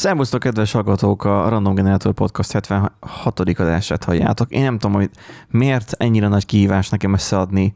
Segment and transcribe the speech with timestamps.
[0.00, 1.24] Szervusztok, kedves hallgatók!
[1.24, 3.40] A Random Generator Podcast 76.
[3.40, 4.50] adását halljátok.
[4.50, 5.10] Én nem tudom, hogy
[5.48, 7.74] miért ennyire nagy kihívás nekem összeadni,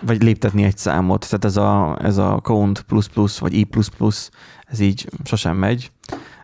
[0.00, 1.26] vagy léptetni egy számot.
[1.28, 4.28] Tehát ez a, ez a count plus plus, vagy i plus plus,
[4.66, 5.90] ez így sosem megy.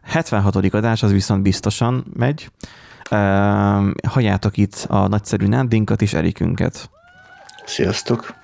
[0.02, 0.56] 76.
[0.56, 2.50] adás, az viszont biztosan megy.
[3.10, 3.18] Uh,
[4.08, 6.90] halljátok itt a nagyszerű Nándinkat és Erikünket.
[7.64, 8.34] Sziasztok!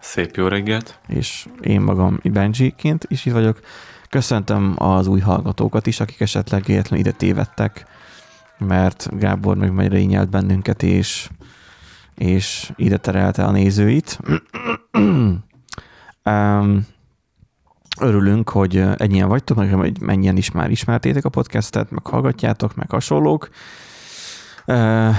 [0.00, 0.98] Szép jó reggelt!
[1.06, 3.60] És én magam Benji-ként is itt vagyok.
[4.10, 7.86] Köszöntöm az új hallgatókat is, akik esetleg véletlenül ide tévedtek,
[8.58, 11.28] mert Gábor meg majd rényelt bennünket, és,
[12.14, 14.18] és ide terelte a nézőit.
[16.24, 16.86] um,
[18.00, 22.90] örülünk, hogy ennyien vagytok, meg hogy mennyien is már ismertétek a podcastet, meg hallgatjátok, meg
[22.90, 23.48] hasonlók.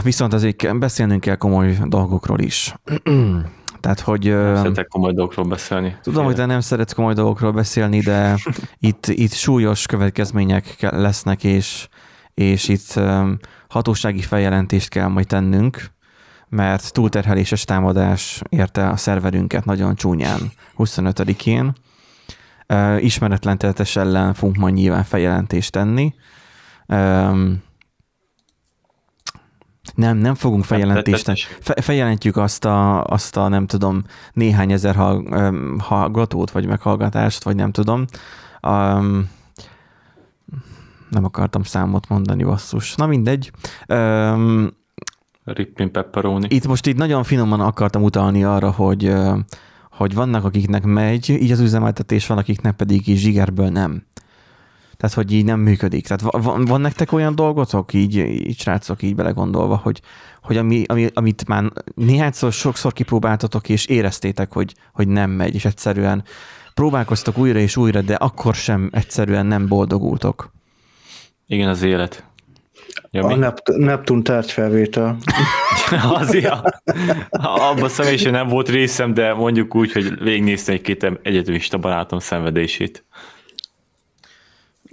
[0.04, 2.76] Viszont azért beszélnünk kell komoly dolgokról is.
[3.82, 4.24] Tehát, hogy...
[4.24, 5.98] Nem szeretek komoly dolgokról beszélni.
[6.02, 8.36] Tudom, hogy te nem szeretsz komoly dolgokról beszélni, de
[8.80, 11.88] itt, itt súlyos következmények lesznek, és,
[12.34, 13.00] és itt
[13.68, 15.92] hatósági feljelentést kell majd tennünk,
[16.50, 20.40] mert túlterheléses támadás érte a szerverünket nagyon csúnyán
[20.78, 21.74] 25-én.
[23.00, 26.14] Ismeretlen tettes ellen fogunk majd nyilván feljelentést tenni.
[29.96, 31.48] Nem, nem fogunk feljelentést.
[31.60, 34.04] Fe, feljelentjük azt a, azt a, nem tudom,
[34.34, 34.96] néhány ezer
[35.78, 38.06] hallgatót, vagy meghallgatást, vagy nem tudom.
[38.68, 39.30] Um,
[41.10, 42.96] nem akartam számot mondani, basszus.
[42.96, 43.52] Na mindegy.
[43.88, 44.70] Um,
[45.44, 46.48] Rippin pepperoni.
[46.50, 49.14] Itt most itt nagyon finoman akartam utalni arra, hogy,
[49.92, 54.04] hogy vannak, akiknek megy így az üzemeltetés, van, akiknek pedig így zsigerből nem.
[55.02, 56.08] Tehát, hogy így nem működik.
[56.08, 60.02] Tehát van, van nektek olyan dolgotok, így, így srácok, így belegondolva, hogy,
[60.42, 61.64] hogy ami, ami, amit már
[61.96, 66.24] néhányszor, sokszor kipróbáltatok, és éreztétek, hogy, hogy nem megy, és egyszerűen
[66.74, 70.52] próbálkoztok újra és újra, de akkor sem egyszerűen nem boldogultok.
[71.48, 72.24] Igen, az élet.
[73.12, 75.18] Ja, a Nept- Neptun tárgyfelvétel.
[76.20, 76.64] az, ja.
[77.30, 83.06] Abban személyesen nem volt részem, de mondjuk úgy, hogy végignéztem egy-két egyetemista barátom szenvedését.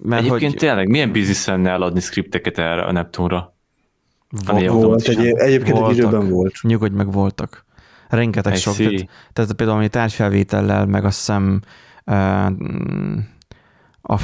[0.03, 0.61] Mert Egyébként hogy...
[0.61, 3.57] tényleg milyen biznisz lenne eladni skripteket erre a Neptunra?
[4.47, 5.91] Volt, volt egy, egyébként voltak.
[5.91, 6.55] egy időben volt.
[6.63, 7.65] Nyugodj meg, voltak.
[8.09, 8.77] Rengeteg I sok.
[8.77, 11.61] Tehát, tehát például a társfelvétellel, meg azt hiszem
[12.07, 12.53] uh,
[14.11, 14.19] a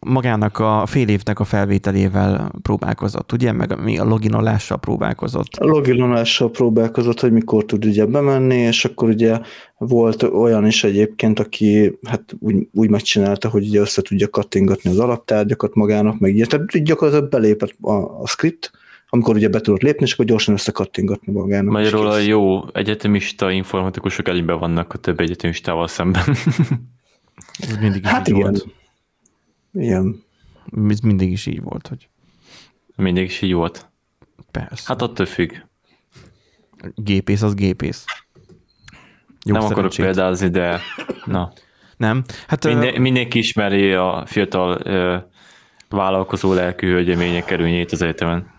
[0.00, 3.52] magának a fél évnek a felvételével próbálkozott, ugye?
[3.52, 5.48] Meg mi a loginolással próbálkozott.
[5.56, 9.38] A loginolással próbálkozott, hogy mikor tud ugye bemenni, és akkor ugye
[9.78, 14.98] volt olyan is egyébként, aki hát úgy, úgy megcsinálta, hogy ugye össze tudja kattingatni az
[14.98, 16.48] alaptárgyakat magának, meg ilyen.
[16.48, 18.70] Tehát gyakorlatilag belépett a, a script,
[19.08, 21.72] amikor ugye be tudott lépni, és akkor gyorsan összekattingatni magának.
[21.72, 26.22] Magyarul a jó egyetemista informatikusok előnyben vannak a több egyetemistával szemben.
[27.58, 28.50] Ez mindig is hát így igen.
[28.50, 28.66] volt.
[29.72, 30.22] Igen.
[30.88, 32.08] Ez mindig is így volt, hogy
[32.96, 33.90] Mindig is így volt.
[34.50, 34.82] persze.
[34.86, 35.52] Hát attól függ.
[36.94, 38.04] gépész az gépész.
[39.44, 40.04] Jó nem akarok szerencsét.
[40.04, 40.80] példázni, de
[41.24, 41.52] na.
[41.96, 42.24] Nem?
[42.46, 45.16] Hát Minden, mindenki ismeri a fiatal ö,
[45.88, 48.50] vállalkozó lelkű hölgyemények erőnyét az egyetemen.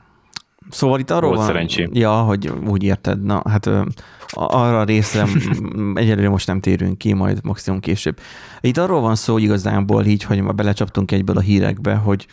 [0.69, 1.47] Szóval itt arról Volt van...
[1.47, 1.89] szerencsém.
[1.93, 3.23] Ja, hogy úgy érted.
[3.23, 3.69] Na, hát
[4.33, 5.27] arra a részre
[5.93, 8.19] egyelőre most nem térünk ki, majd maximum később.
[8.61, 12.27] Itt arról van szó igazából így, hogy ma belecsaptunk egyből a hírekbe, hogy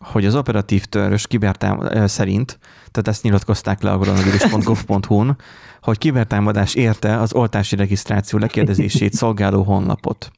[0.00, 2.58] hogy az operatív törös kibertám szerint,
[2.90, 5.36] tehát ezt nyilatkozták le a koronavírus.gov.hu-n,
[5.82, 10.30] hogy kibertámadás érte az oltási regisztráció lekérdezését szolgáló honlapot.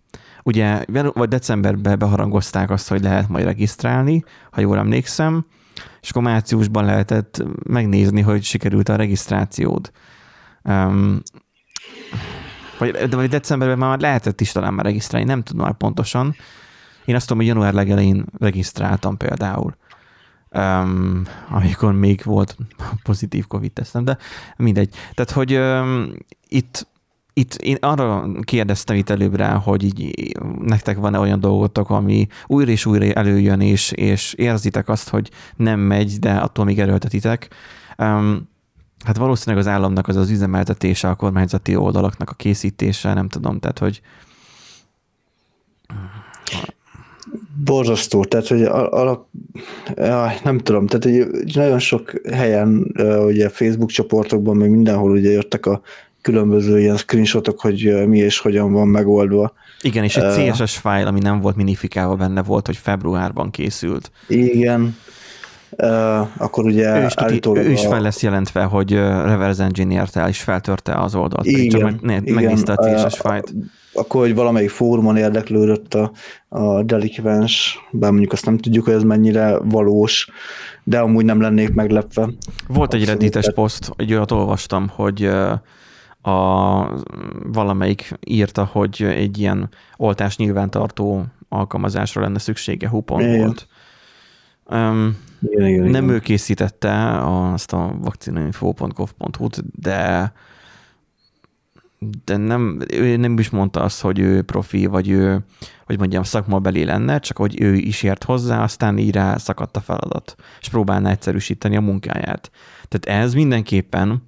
[0.42, 5.46] Ugye vagy decemberben beharangozták azt, hogy lehet majd regisztrálni, ha jól emlékszem,
[6.00, 9.90] és akkor lehetett megnézni, hogy sikerült a regisztrációd.
[10.64, 11.22] Um,
[12.78, 16.34] vagy, de vagy decemberben már lehetett is talán már regisztrálni, nem tudom már pontosan.
[17.04, 19.76] Én azt tudom, hogy január legelején regisztráltam például,
[20.50, 22.56] um, amikor még volt
[23.03, 24.18] pozitív Covid tesztem, de
[24.56, 24.94] mindegy.
[25.14, 26.12] Tehát, hogy um,
[26.48, 26.91] itt
[27.34, 32.70] itt én arra kérdeztem itt előbb rá, hogy így nektek van-e olyan dolgotok, ami újra
[32.70, 37.48] és újra előjön, és, és érzitek azt, hogy nem megy, de attól még erőltetitek.
[37.98, 38.50] Um,
[39.04, 43.78] hát valószínűleg az államnak az az üzemeltetése, a kormányzati oldalaknak a készítése, nem tudom, tehát
[43.78, 44.01] hogy
[47.65, 49.27] Borzasztó, tehát hogy alap,
[50.45, 52.95] nem tudom, tehát hogy nagyon sok helyen,
[53.27, 55.81] ugye Facebook csoportokban, még mindenhol ugye jöttek a
[56.21, 59.53] különböző ilyen screenshotok, hogy mi és hogyan van megoldva.
[59.81, 64.10] Igen, és egy CSS fájl, ami nem volt minifikálva benne volt, hogy februárban készült.
[64.28, 64.97] Igen.
[66.36, 70.41] Akkor ugye ő is, tuti, ő is fel lesz jelentve, hogy reverse engineert el, és
[70.41, 71.47] feltörte az oldalt.
[71.47, 73.54] Igen, csak meg, megnézte a CSS fájt.
[73.95, 76.13] Akkor, hogy valamelyik fórumon érdeklődött a,
[76.48, 80.30] a delikvens, bár mondjuk azt nem tudjuk, hogy ez mennyire valós,
[80.84, 82.28] de amúgy nem lennék meglepve.
[82.68, 85.30] Volt egy reddites poszt, egy olyat olvastam, hogy
[86.22, 86.89] a,
[87.53, 93.39] valamelyik írta, hogy egy ilyen oltás nyilvántartó alkalmazásra lenne szüksége, Hupon igen.
[93.39, 93.66] volt.
[94.64, 96.14] Um, igen, igen, nem igen.
[96.14, 97.18] ő készítette
[97.53, 100.32] azt a vaccinainfo.gov.hu-t, de
[102.24, 105.44] de nem, ő nem is mondta azt, hogy ő profi, vagy ő,
[105.84, 109.80] hogy mondjam, szakmabeli lenne, csak hogy ő is ért hozzá, aztán így rá szakadt a
[109.80, 112.50] feladat, és próbálná egyszerűsíteni a munkáját.
[112.88, 114.22] Tehát ez mindenképpen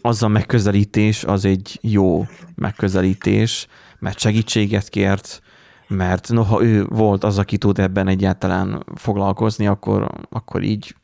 [0.00, 3.66] az a megközelítés az egy jó megközelítés,
[3.98, 5.42] mert segítséget kért,
[5.90, 10.94] mert noha ő volt az, aki tud ebben egyáltalán foglalkozni, akkor, akkor így,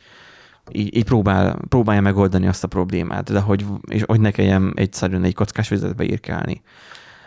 [0.73, 5.25] így, így próbál, próbálja megoldani azt a problémát, de hogy, és hogy ne kelljen egyszerűen
[5.25, 6.63] egy kockás vezetbe írkálni.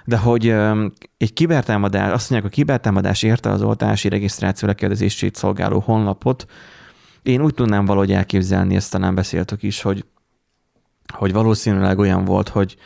[0.05, 0.47] De hogy
[1.17, 6.45] egy kibertámadás, azt mondják, a kibertámadás érte az oltási regisztráció lekérdezését szolgáló honlapot,
[7.23, 10.05] én úgy tudnám valahogy elképzelni, ezt talán beszéltük is, hogy
[11.13, 12.77] hogy valószínűleg olyan volt, hogy,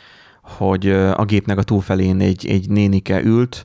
[0.42, 3.64] hogy a gépnek a túlfelén egy, egy nénike ült,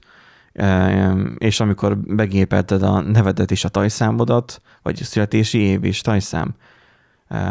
[1.37, 6.55] és amikor begépelted a nevedet és a tajszámodat, vagy születési év és tajszám,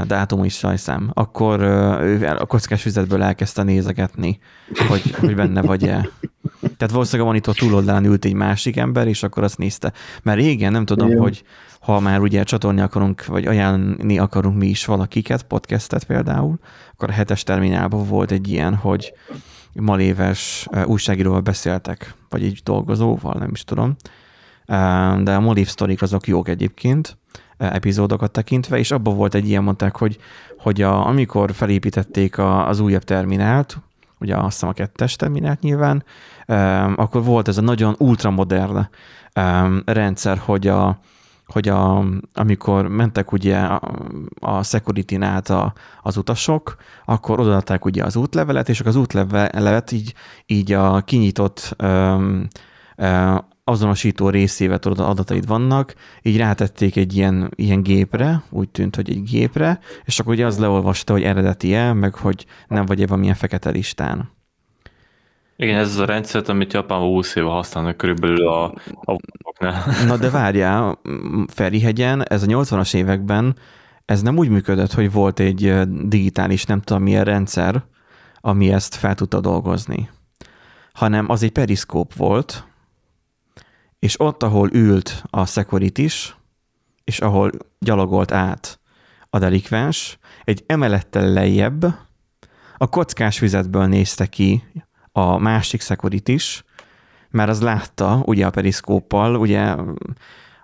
[0.07, 1.61] dátum is tajszám, akkor
[2.03, 4.39] ő a kockás füzetből elkezdte nézegetni,
[4.89, 6.09] hogy, hogy benne vagy-e.
[6.61, 9.93] Tehát valószínűleg a monitor túloldalán ült egy másik ember, és akkor azt nézte.
[10.23, 11.21] Mert régen nem tudom, Igen.
[11.21, 11.45] hogy
[11.81, 16.59] ha már ugye csatolni akarunk, vagy ajánlani akarunk mi is valakiket, podcastet például,
[16.93, 19.13] akkor a hetes terminálban volt egy ilyen, hogy
[19.73, 23.97] maléves újságíróval beszéltek, vagy egy dolgozóval, nem is tudom.
[25.23, 27.19] De a Malév sztorik azok jók egyébként,
[27.59, 30.19] epizódokat tekintve, és abban volt egy ilyen, mondták, hogy,
[30.59, 33.79] hogy a, amikor felépítették a, az újabb terminált,
[34.21, 36.05] ugye azt hiszem a kettes terminált nyilván,
[36.97, 38.89] akkor volt ez a nagyon ultramodern
[39.85, 40.99] rendszer, hogy a,
[41.49, 42.05] hogy a,
[42.35, 43.81] amikor mentek ugye a,
[44.41, 45.73] a security át a,
[46.03, 50.15] az utasok, akkor odaadták ugye az útlevelet, és az útlevelet így,
[50.47, 52.49] így a kinyitott um,
[52.97, 59.11] um, azonosító részével tudod, adataid vannak, így rátették egy ilyen, ilyen gépre, úgy tűnt, hogy
[59.11, 63.71] egy gépre, és akkor ugye az leolvasta, hogy eredeti-e, meg hogy nem vagy-e valamilyen fekete
[63.71, 64.31] listán.
[65.61, 68.65] Igen, ez az a rendszer, amit Japánban 20 éve használnak körülbelül a,
[69.01, 69.19] a
[70.07, 70.99] Na de várjál,
[71.47, 73.57] Ferihegyen, ez a 80-as években
[74.05, 77.85] ez nem úgy működött, hogy volt egy digitális, nem tudom milyen rendszer,
[78.41, 80.11] ami ezt fel tudta dolgozni,
[80.93, 82.65] hanem az egy periszkóp volt,
[83.99, 86.37] és ott, ahol ült a security is,
[87.05, 88.81] és ahol gyalogolt át
[89.31, 91.85] a delikvens, egy emelettel lejjebb
[92.77, 94.63] a kockás vizetből nézte ki
[95.19, 96.65] a másik security is,
[97.31, 99.75] mert az látta, ugye a periszkóppal, ugye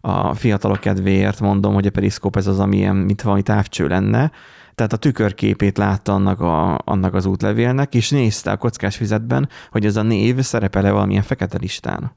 [0.01, 4.31] a fiatalok kedvéért mondom, hogy a periszkóp ez az, ami ilyen, mint valami távcső lenne,
[4.75, 9.87] tehát a tükörképét látta annak, a, annak az útlevélnek, és nézte a kockás fizetben, hogy
[9.87, 12.13] ez a név szerepele valamilyen fekete listán.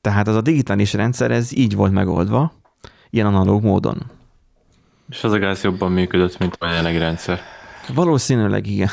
[0.00, 2.52] Tehát az a digitális rendszer, ez így volt megoldva,
[3.10, 4.02] ilyen analóg módon.
[5.08, 7.40] És az a gáz jobban működött, mint a jelenlegi rendszer.
[7.94, 8.90] Valószínűleg igen.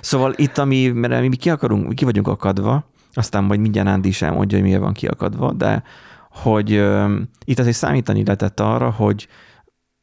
[0.00, 4.22] Szóval itt, ami, mert mi ki, akarunk, ki vagyunk akadva, aztán majd mindjárt Ándi is
[4.22, 5.82] elmondja, hogy miért van kiakadva, de
[6.30, 7.10] hogy uh,
[7.44, 9.28] itt azért számítani lehetett arra, hogy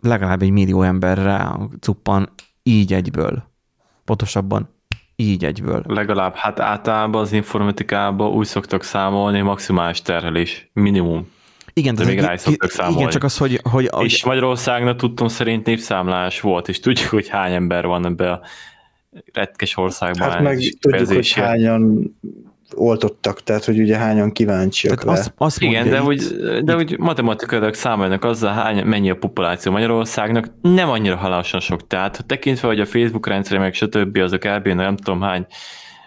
[0.03, 2.29] legalább egy millió ember rá cuppan
[2.63, 3.43] így egyből.
[4.05, 4.69] Pontosabban
[5.15, 5.83] így egyből.
[5.87, 11.35] Legalább, hát általában az informatikában úgy szoktak számolni, maximális terhelés, minimum.
[11.73, 12.99] Igen, de, de még rá is szoktak számolni.
[12.99, 13.59] Igen, csak az, hogy...
[13.63, 18.41] hogy és Magyarországnak tudtam szerint népszámlás volt, és tudjuk, hogy hány ember van ebbe a
[19.33, 20.29] retkes országban.
[20.29, 22.15] Hát meg tudjuk, hogy hányan
[22.75, 26.21] oltottak, tehát hogy ugye hányan kíváncsiak tehát azt, azt Igen, de hogy,
[26.63, 31.87] de hogy matematikailag számolnak azzal, hány, mennyi a populáció Magyarországnak, nem annyira halálosan sok.
[31.87, 34.17] Tehát tekintve, hogy a Facebook rendszer, meg stb.
[34.17, 35.45] azok elbírnak nem tudom hány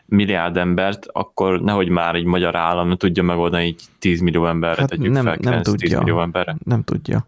[0.06, 4.90] milliárd embert, akkor nehogy már egy magyar állam tudja megoldani így 10 millió emberre, hát
[4.90, 5.88] tegyük nem, fel, nem tudja.
[5.88, 6.56] 10 millió emberre.
[6.64, 7.26] Nem tudja.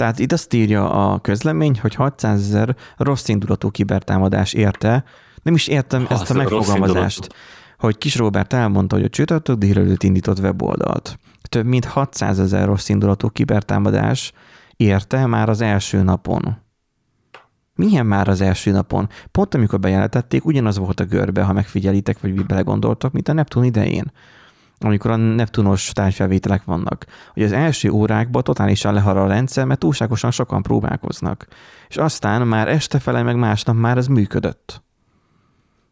[0.00, 5.04] Tehát itt azt írja a közlemény, hogy 600 ezer rossz indulatú kibertámadás érte,
[5.42, 7.34] nem is értem ha, ezt a megfogalmazást
[7.78, 11.18] hogy Kis Robert elmondta, hogy a csütörtök délelőtt indított weboldalt.
[11.48, 14.32] Több mint 600 ezer rossz indulatú kibertámadás
[14.76, 16.56] érte már az első napon.
[17.74, 19.08] Milyen már az első napon?
[19.30, 24.12] Pont amikor bejelentették, ugyanaz volt a görbe, ha megfigyelitek, vagy belegondoltak, mint a Neptun idején.
[24.84, 30.30] Amikor a Neptunos tárgyfelvételek vannak, hogy az első órákban totálisan lehar a rendszer, mert túlságosan
[30.30, 31.46] sokan próbálkoznak.
[31.88, 34.82] És aztán már este fele, meg másnap már ez működött.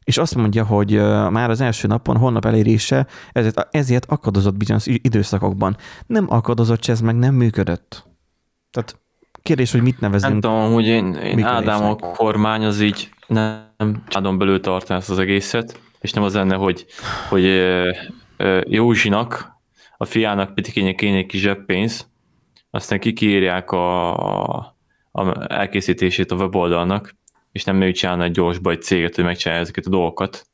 [0.04, 0.90] És azt mondja, hogy
[1.30, 5.76] már az első napon honlap elérése ezért, ezért akadozott bizonyos időszakokban.
[6.06, 8.06] Nem akadozott, ez meg nem működött.
[8.70, 8.98] Tehát
[9.42, 10.32] kérdés, hogy mit nevezünk.
[10.32, 15.10] Nem tudom, hogy én, én Ádám a kormány az így nem családon belül tartaná ezt
[15.10, 16.86] az egészet, és nem az lenne, hogy,
[17.28, 17.44] hogy
[18.64, 19.56] Józsinak,
[19.96, 22.10] a fiának pedig kéne, egy kis zseppénz,
[22.70, 27.16] aztán kikírják a, a elkészítését a weboldalnak,
[27.52, 30.46] és nem ő csinálna egy gyorsba egy céget, hogy megcsinálja ezeket a dolgokat.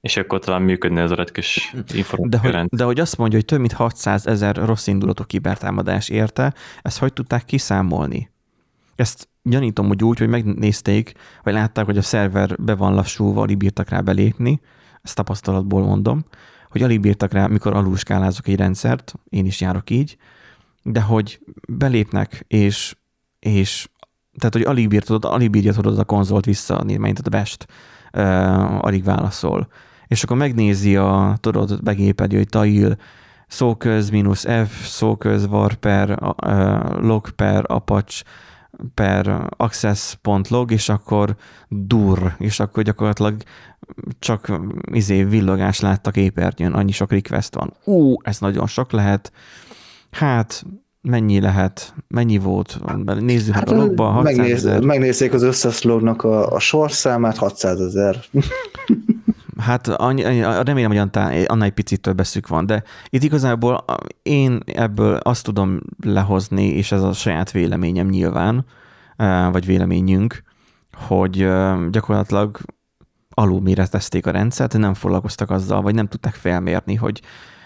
[0.00, 1.74] És akkor talán működne ez a retkes
[2.18, 6.54] de hogy, de hogy azt mondja, hogy több mint 600 ezer rossz indulatú kibertámadás érte,
[6.82, 8.30] ezt hogy tudták kiszámolni?
[8.96, 11.12] Ezt gyanítom, hogy úgy, hogy megnézték,
[11.42, 14.60] vagy látták, hogy a szerver be van lassúva, alig bírtak rá belépni,
[15.02, 16.24] ezt tapasztalatból mondom,
[16.72, 20.16] hogy alig bírtak rá, mikor alulskálázok egy rendszert, én is járok így,
[20.82, 22.96] de hogy belépnek, és,
[23.38, 23.88] és
[24.38, 27.66] tehát, hogy alig, bírtad, alig bírja tudod a konzolt visszaadni, mert a best
[28.12, 29.68] uh, alig válaszol.
[30.06, 32.96] És akkor megnézi a, tudod, begépeli, hogy tail,
[33.46, 38.22] szóköz minus F, szóköz var per uh, log per apache
[38.94, 41.36] per access.log, és akkor
[41.68, 43.36] dur, és akkor gyakorlatilag
[44.18, 44.60] csak
[44.92, 47.72] izé villogás láttak képernyőn, annyi sok request van.
[47.84, 49.32] Ú, ez nagyon sok lehet.
[50.10, 50.64] Hát
[51.00, 52.78] mennyi lehet, mennyi volt,
[53.20, 54.80] nézzük hát, a logba, 600 megnéz, ezer.
[54.80, 58.16] Megnézzék az összes lognak a, a sorszámát, 600 ezer.
[59.62, 63.84] Hát annyi, remélem, hogy annál, egy picit több eszük van, de itt igazából
[64.22, 68.64] én ebből azt tudom lehozni, és ez a saját véleményem nyilván,
[69.52, 70.42] vagy véleményünk,
[70.92, 71.36] hogy
[71.90, 72.58] gyakorlatilag
[73.30, 77.20] alul méretezték a rendszert, nem foglalkoztak azzal, vagy nem tudták felmérni, hogy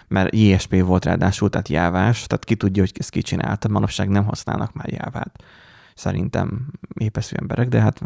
[0.08, 3.36] mert ISP volt ráadásul, tehát jávás, tehát ki tudja, hogy ezt ki
[3.68, 5.42] manapság nem használnak már jávát.
[5.94, 8.00] Szerintem épeszű emberek, de hát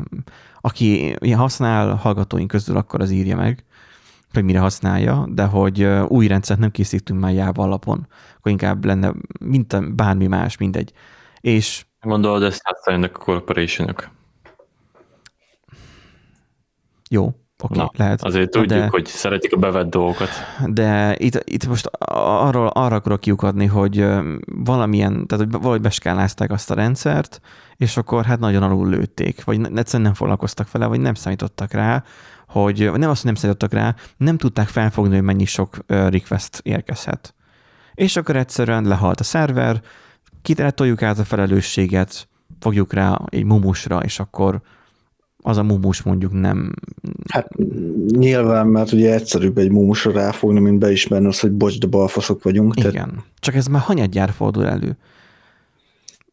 [0.60, 3.64] aki használ hallgatóink közül, akkor az írja meg,
[4.32, 8.06] hogy mire használja, de hogy új rendszert nem készítünk már Java alapon,
[8.36, 10.92] akkor inkább lenne mint bármi más, mindegy.
[11.40, 14.08] És Gondolod, ezt használnak a corporationok.
[17.10, 17.24] Jó,
[17.62, 18.22] oké, okay, lehet.
[18.22, 20.28] Azért tudjuk, de, hogy szeretik a bevett dolgokat.
[20.66, 24.06] De itt, itt most arról, arra akarok kiukadni, hogy
[24.44, 27.40] valamilyen, tehát hogy valahogy beskálázták azt a rendszert,
[27.76, 32.04] és akkor hát nagyon alul lőtték, vagy egyszerűen nem foglalkoztak vele, vagy nem számítottak rá,
[32.50, 37.34] hogy nem azt, hogy nem számítottak rá, nem tudták felfogni, hogy mennyi sok request érkezhet.
[37.94, 39.80] És akkor egyszerűen lehalt a szerver,
[40.74, 42.28] toljuk át a felelősséget,
[42.60, 44.60] fogjuk rá egy mumusra, és akkor
[45.42, 46.74] az a mumus mondjuk nem...
[47.28, 47.48] Hát
[48.08, 52.76] nyilván, mert ugye egyszerűbb egy mumusra ráfogni, mint beismerni az, hogy bocs, de balfaszok vagyunk.
[52.76, 53.14] Igen, tehát...
[53.38, 54.96] csak ez már hanyadjára fordul elő.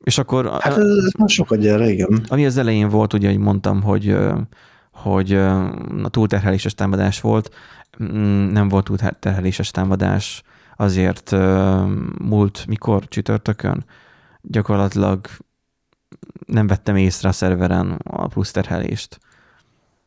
[0.03, 0.49] És akkor...
[0.59, 2.25] Hát ez, ez már sokat gyere, igen.
[2.27, 4.17] Ami az elején volt, ugye, hogy mondtam, hogy
[4.97, 7.55] hogy a túlterheléses támadás volt,
[8.03, 10.43] mm, nem volt túlterheléses támadás,
[10.75, 11.31] azért
[12.19, 13.85] múlt mikor csütörtökön
[14.41, 15.27] gyakorlatilag
[16.45, 19.19] nem vettem észre a szerveren a plusz terhelést.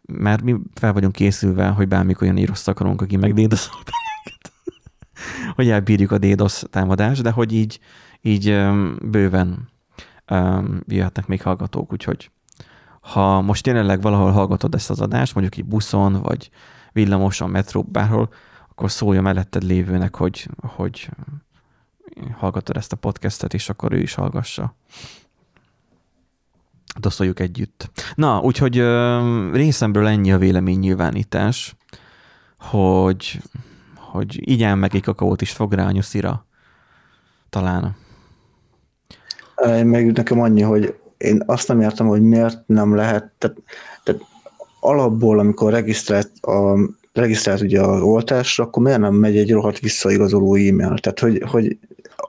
[0.03, 4.53] Mert mi fel vagyunk készülve, hogy bármikor olyan rossz akarunk, aki megdédoszol bennünket.
[5.57, 7.81] hogy elbírjuk a DDoS támadást, de hogy így,
[8.21, 8.45] így
[9.03, 9.69] bőven
[10.87, 12.31] jöhetnek még hallgatók, úgyhogy
[13.01, 16.51] ha most jelenleg valahol hallgatod ezt az adást, mondjuk egy buszon, vagy
[16.93, 18.29] villamoson, metró, bárhol,
[18.69, 21.11] akkor szólja melletted lévőnek, hogy, hogy
[22.37, 24.75] hallgatod ezt a podcastet, és akkor ő is hallgassa.
[26.99, 27.91] Doszoljuk együtt.
[28.15, 28.77] Na, úgyhogy
[29.53, 31.77] részemről ennyi a véleménynyilvánítás,
[32.59, 33.43] hogy,
[33.95, 36.47] hogy igyán meg egy kakaót is fog rá a nyuszira.
[37.51, 37.97] Talán.
[39.65, 43.57] Én meg nekem annyi, hogy én azt nem értem, hogy miért nem lehet, tehát,
[44.03, 44.21] tehát
[44.81, 46.79] alapból, amikor regisztrált, a,
[47.13, 50.99] regisztrált ugye az oltásra, akkor miért nem megy egy rohadt visszaigazoló e-mail?
[50.99, 51.79] Tehát, hogy, hogy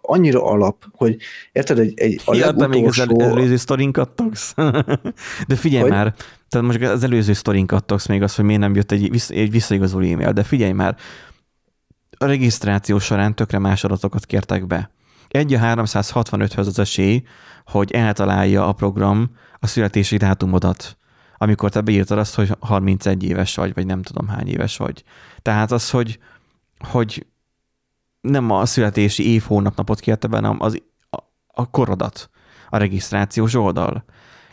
[0.02, 1.18] annyira alap, hogy
[1.52, 4.54] érted, egy, egy a ja, még az előző sztorinkat togsz?
[5.48, 5.92] De figyelj hogy?
[5.92, 6.14] már,
[6.50, 10.06] tehát most az előző sztorinkat togsz még az, hogy miért nem jött egy, egy visszaigazoló
[10.06, 10.96] e-mail, de figyelj már,
[12.18, 14.92] a regisztráció során tökre más adatokat kértek be.
[15.32, 17.24] Egy a 365-höz az esély,
[17.66, 20.98] hogy eltalálja a program a születési dátumodat,
[21.38, 25.04] amikor te beírtad azt, hogy 31 éves vagy, vagy nem tudom hány éves vagy.
[25.42, 26.20] Tehát az, hogy,
[26.80, 27.26] hogy
[28.22, 32.30] nem a születési év, hónap, napot kérte be, hanem az, a, a korodat,
[32.70, 34.04] a regisztrációs oldal.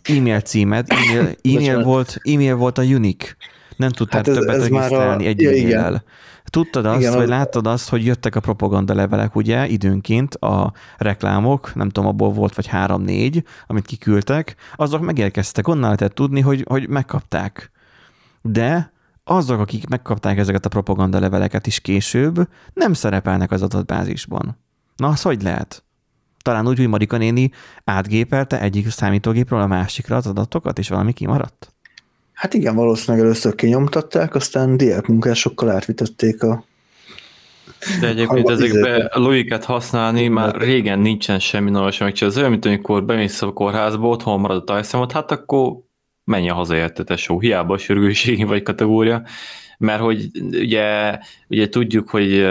[0.03, 3.37] E-mail címed, e-mail, e-mail, volt, e-mail volt a unique.
[3.77, 6.03] Nem tudtál hát ez, többet ez regisztrálni a, egy ja, e-mail
[6.51, 10.73] Tudtad azt, Igen, vagy az- láttad azt, hogy jöttek a propaganda levelek, ugye, időnként a
[10.97, 16.65] reklámok, nem tudom, abból volt vagy három-négy, amit kiküldtek, azok megérkeztek, onnan lehetett tudni, hogy,
[16.69, 17.71] hogy megkapták.
[18.43, 18.93] De
[19.25, 24.59] azok, akik megkapták ezeket a propaganda leveleket is később, nem szerepelnek az adatbázisban.
[24.97, 25.83] Na, az hogy lehet?
[26.43, 27.51] Talán úgy, hogy Marika néni
[27.85, 31.75] átgépelte egyik számítógépről a másikra az adatokat, és valami kimaradt?
[32.39, 36.65] Hát igen, valószínűleg először kinyomtatták, aztán diákmunkásokkal átvitették a...
[38.01, 42.35] De egyébként ezekbe a logikát használni már régen nincsen semmi normális megcsinálni.
[42.35, 45.73] Az olyan, mint amikor bemész a kórházba, otthon marad a tajszemot, hát akkor
[46.25, 47.41] menj a haza érte, tesó.
[47.41, 49.23] Hiába a sürgőségi vagy kategória,
[49.79, 51.19] mert hogy ugye,
[51.49, 52.47] ugye tudjuk, hogy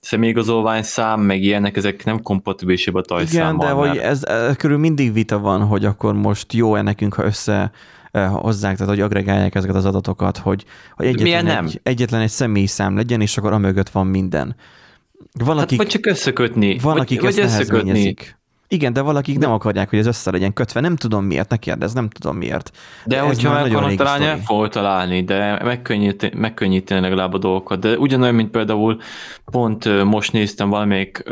[0.00, 3.66] személyigazolvány szám, meg ilyenek, ezek nem kompatibilisebb a Igen, tajszámmal.
[3.66, 7.24] de hogy mert- ez, ez körül mindig vita van, hogy akkor most jó-e nekünk, ha
[7.24, 7.70] össze
[8.20, 10.64] hozzák, tehát hogy agregálják ezeket az adatokat, hogy,
[10.96, 11.64] hogy egyetlen, nem?
[11.64, 14.56] egy, egyetlen egy személyszám legyen, és akkor amögött van minden.
[15.32, 16.78] Van, Hát akik, vagy csak összekötni.
[16.78, 18.40] van, vagy, akik vagy ezt nehezményezik.
[18.68, 20.80] Igen, de valakik nem akarják, hogy ez össze legyen kötve.
[20.80, 22.70] Nem tudom miért, ne kérdezz, nem tudom miért.
[23.04, 27.78] De Ez hogyha meg régi találni, el fogod találni, de megkönnyíteni, megkönnyíteni legalább a dolgokat.
[27.78, 28.98] De ugyanolyan, mint például
[29.44, 31.22] pont most néztem valamelyik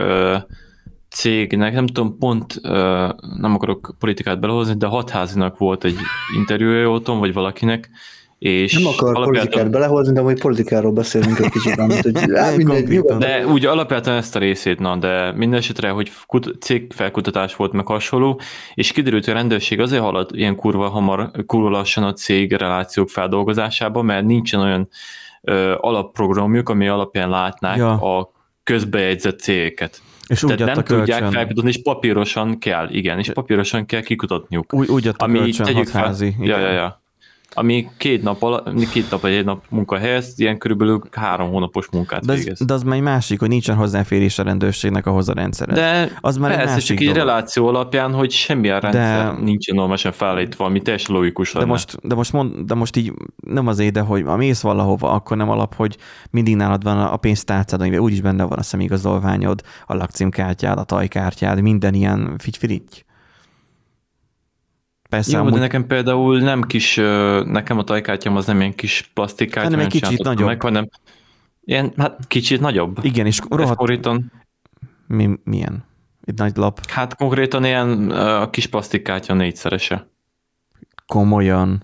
[1.11, 2.61] cégnek, nem tudom, pont
[3.40, 5.97] nem akarok politikát belehozni, de hatházinak volt egy
[6.37, 7.90] interjúja otthon, vagy valakinek,
[8.38, 13.00] és Nem akar politikát belehozni, de majd politikáról beszélünk egy kicsit, amit, hogy á, mindegy.
[13.00, 17.87] De úgy alapvetően ezt a részét, na, de minden esetre, hogy kut- cégfelkutatás volt meg
[17.87, 18.40] hasonló,
[18.75, 23.09] és kiderült, hogy a rendőrség azért halad ilyen kurva hamar, kurva lassan a cég relációk
[23.09, 24.88] feldolgozásába, mert nincsen olyan
[25.43, 27.90] ö, alapprogramjuk, ami alapján látnák Ja.
[27.90, 28.33] a
[28.64, 30.02] közbejegyzett cégeket.
[30.30, 31.30] És úgy Tehát nem tudják kölcsön.
[31.30, 34.72] felkutatni, és papírosan kell, igen, és papírosan kell kikutatniuk.
[34.75, 37.00] Úgy, úgy adta Ami kölcsön tegyük fel, ja, ja, ja.
[37.54, 42.26] Ami két nap, ala, két nap vagy egy nap munkahelyez, ilyen körülbelül három hónapos munkát
[42.26, 42.61] De végez.
[42.61, 45.76] az, de az már egy másik, hogy nincsen hozzáférés a rendőrségnek ahhoz a rendszerhez.
[45.78, 47.26] De az már egy persze, másik csak egy dolog.
[47.28, 51.70] reláció alapján, hogy semmilyen rendszer De- nincsen normálisan felállítva, ami teljesen logikus De lenne.
[51.70, 53.12] most, de, most mond, de most így
[53.46, 55.96] nem az de hogy ha mész valahova, akkor nem alap, hogy
[56.31, 61.61] mindig nálad van a pénztárcád, amiben úgyis benne van a személyigazolványod, a lakcímkártyád, a tajkártyád,
[61.61, 63.05] minden ilyen figyfirigy.
[65.11, 66.94] Persze, Jó, amúgy, de nekem például nem kis,
[67.44, 70.46] nekem a tajkártyám az nem ilyen kis plastikkártya, Hanem egy nem kicsit nagyobb.
[70.46, 70.88] Meg, hanem
[71.64, 72.99] ilyen, hát kicsit nagyobb.
[73.03, 74.33] igen, és rohadt, konkrétan,
[75.07, 75.85] mi, milyen?
[76.25, 76.87] Egy nagy lap.
[76.87, 80.09] hát konkrétan ilyen a kis plastikkártya négyszerese.
[81.07, 81.83] Komolyan.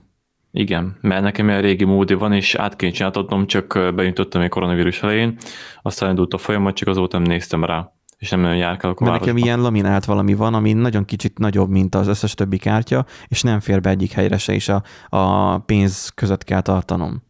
[0.51, 5.03] Igen, mert nekem ilyen régi módi van, és át kéne csináltatnom, csak beütöttem egy koronavírus
[5.03, 5.39] elején,
[5.83, 9.21] aztán indult a folyamat, csak azóta nem néztem rá, és nem nagyon járkálok a Mert
[9.21, 13.43] nekem ilyen laminált valami van, ami nagyon kicsit nagyobb, mint az összes többi kártya, és
[13.43, 17.23] nem fér be egyik helyre se, és a, a pénz között kell tartanom.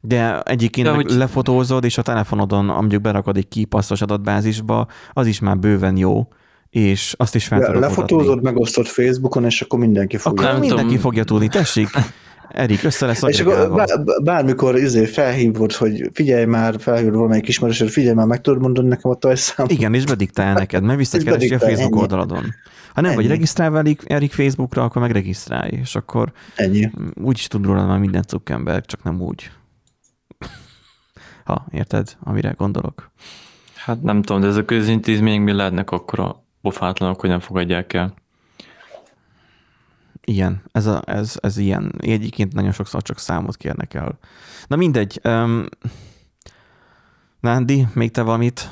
[0.00, 5.38] De egyébként De hogy- lefotózod, és a telefonodon mondjuk berakod egy kipasztos adatbázisba, az is
[5.40, 6.28] már bőven jó,
[6.70, 8.42] és azt is fel Le, lefotózod, mutatni.
[8.50, 10.40] megosztod Facebookon, és akkor mindenki fogja.
[10.42, 11.00] Akkor Nem mindenki tudom.
[11.02, 11.88] fogja tudni, tessék,
[12.48, 13.84] Erik, össze lesz És akkor
[14.22, 19.10] bármikor izé felhívod, hogy figyelj már, felhívod valamelyik ismerősöd, figyelj már, meg tudod mondani nekem
[19.10, 19.66] a tajszám.
[19.68, 22.00] Igen, és bediktál neked, mert visszakeresi a Facebook ennyi.
[22.00, 22.44] oldalodon.
[22.94, 23.32] Ha nem vagy Ennyi.
[23.32, 26.90] regisztrálva Erik, Facebookra, akkor meg regisztrálj, és akkor Ennyi.
[27.14, 29.50] úgy is tud róla már minden Zuckerberg, csak nem úgy.
[31.44, 33.10] Ha, érted, amire gondolok.
[33.74, 37.92] Hát nem tudom, de ez a közintézmények mi lehetnek akkor a pofátlanok, hogy nem fogadják
[37.92, 38.14] el.
[40.28, 41.92] Ilyen, ez, a, ez, ez ilyen.
[41.98, 44.18] Egyébként nagyon sokszor csak számot kérnek el.
[44.66, 45.20] Na mindegy.
[45.24, 45.66] Um,
[47.40, 48.70] Nándi, még te valamit?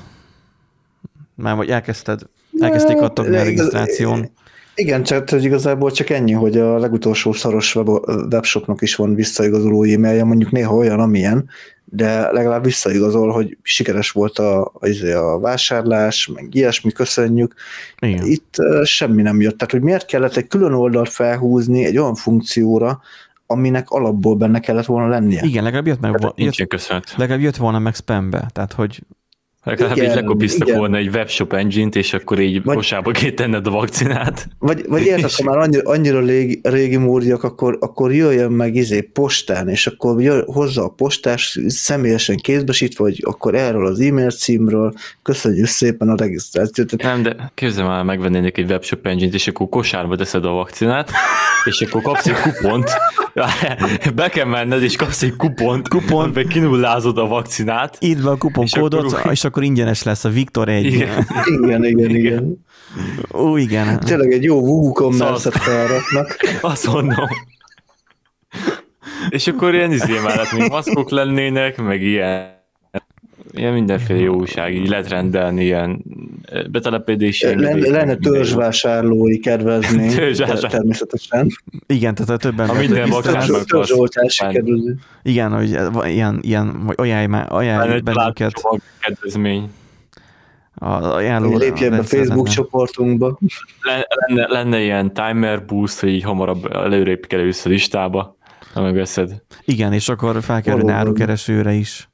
[1.34, 2.20] Már vagy elkezdted,
[2.60, 4.30] elkezdték a igaz- regisztráción.
[4.74, 7.88] Igen, csak hogy igazából csak ennyi, hogy a legutolsó szaros web,
[8.32, 11.48] webshopnak is van visszaigazoló e-mailje, mondjuk néha olyan, amilyen,
[11.94, 17.54] de legalább visszaigazol, hogy sikeres volt a, a, izé, a vásárlás, meg ilyesmi, köszönjük.
[17.98, 18.24] Igen.
[18.26, 19.58] Itt uh, semmi nem jött.
[19.58, 23.00] Tehát, hogy miért kellett egy külön oldalt felhúzni egy olyan funkcióra,
[23.46, 25.40] aminek alapból benne kellett volna lennie.
[25.44, 27.14] Igen, legalább jött, meg, vo- jött, köszönet.
[27.16, 28.50] legalább jött volna meg spambe.
[28.52, 29.00] Tehát, hogy
[29.64, 30.78] Legalább Igen, így lekopisztak igen.
[30.78, 34.48] volna egy webshop engine-t, és akkor így Vagy- kosába kell tenned a vakcinát.
[34.58, 39.00] Vagy, vagy érted, ha már annyira, annyira régi, régi módjak, akkor, akkor jöjjön meg izé
[39.00, 44.92] postán, és akkor jö, hozza a postás személyesen kézbesítve, hogy akkor erről az e-mail címről
[45.22, 47.02] köszönjük szépen a regisztrációt.
[47.02, 51.10] Nem, de képzelj már, megvennének egy webshop engine-t, és akkor kosárba teszed a vakcinát,
[51.64, 52.90] és akkor kapsz egy kupont,
[54.14, 56.22] be kell menned, és kapsz egy kupont, Kupon.
[56.24, 60.24] amiben kinullázod a vakcinát, írd be a kuponkódot, És és, akkor- és akkor ingyenes lesz
[60.24, 60.84] a Viktor egy.
[60.84, 61.26] Igen.
[61.62, 62.14] igen, igen, Igen.
[62.16, 62.64] igen.
[63.32, 64.00] Ó, igen.
[64.00, 65.64] Tényleg egy jó WooCommerce-et Szarsz.
[65.64, 66.36] felraknak.
[66.60, 67.26] azt mondom.
[69.28, 72.62] És akkor ilyen izé mellett még maszkok lennének, meg ilyen.
[73.56, 76.04] Ilyen mindenféle jó újság, így lehet rendelni ilyen
[76.70, 80.68] betelepedési Lenne, lenne törzsvásárlói kedvezmény, Törzsvásárló.
[80.68, 81.48] természetesen.
[81.86, 82.68] Igen, tehát a többen...
[82.68, 83.10] Ha minden
[84.26, 84.94] sikerül.
[85.22, 88.52] Igen, hogy ilyen, ilyen hogy ajánlj, már, ajánlj bennünket
[89.00, 89.70] kedvezmény.
[90.74, 92.02] a ajánló Lépjen be.
[92.02, 93.38] Facebook csoportunkba.
[94.28, 98.36] Lenne, lenne ilyen timer boost, hogy így hamarabb előrébb kerülsz a listába,
[98.74, 99.42] ha megveszed.
[99.64, 102.08] Igen, és akkor felkerülne árukeresőre is.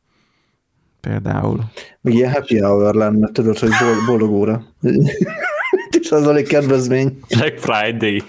[1.00, 1.64] Például.
[2.00, 4.62] Meg ilyen happy hour lenne, tudod, hogy bol- boldog óra.
[5.90, 7.18] 10% kedvezmény.
[7.28, 8.22] Black Friday.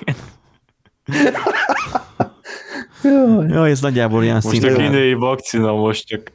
[3.03, 3.47] Jaj.
[3.47, 6.31] Ja, ez nagyjából ilyen Most a kínai vakcina most csak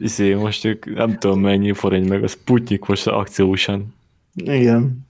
[0.00, 3.94] izé, most csak nem tudom mennyi forint, meg a Sputnik most akciósan.
[4.34, 5.06] Igen.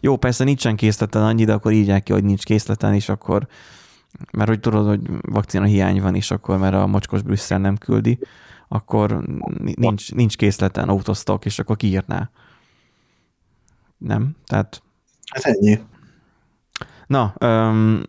[0.00, 3.46] Jó, persze nincsen készleten annyi, de akkor írják ki, hogy nincs készleten, és akkor
[4.32, 8.18] mert hogy tudod, hogy vakcina hiány van, és akkor mert a mocskos Brüsszel nem küldi,
[8.72, 9.24] akkor
[9.74, 12.30] nincs, nincs készleten autostock, és akkor kiírná.
[13.98, 14.36] Nem?
[14.44, 14.82] Tehát
[15.30, 15.80] Hát ennyi.
[17.06, 18.02] Na, um,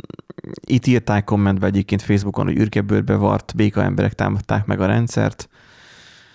[0.65, 5.50] itt írták kommentbe egyébként Facebookon, hogy űrkebőrbe vart béka emberek támadták meg a rendszert.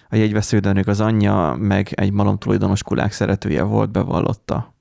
[0.08, 4.74] A jegyvesződőnök az anyja, meg egy malom tulajdonos kulák szeretője volt, bevallotta.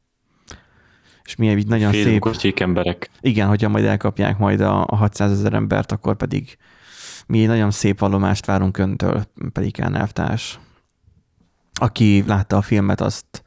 [1.23, 2.01] És mi egy nagyon szép...
[2.01, 3.09] Facebookos csík emberek.
[3.21, 6.57] Igen, hogyha majd elkapják majd a, a 600 ezer embert, akkor pedig
[7.27, 10.59] mi nagyon szép vallomást várunk öntől, Pelikán elvtárs.
[11.73, 13.43] Aki látta a filmet, azt,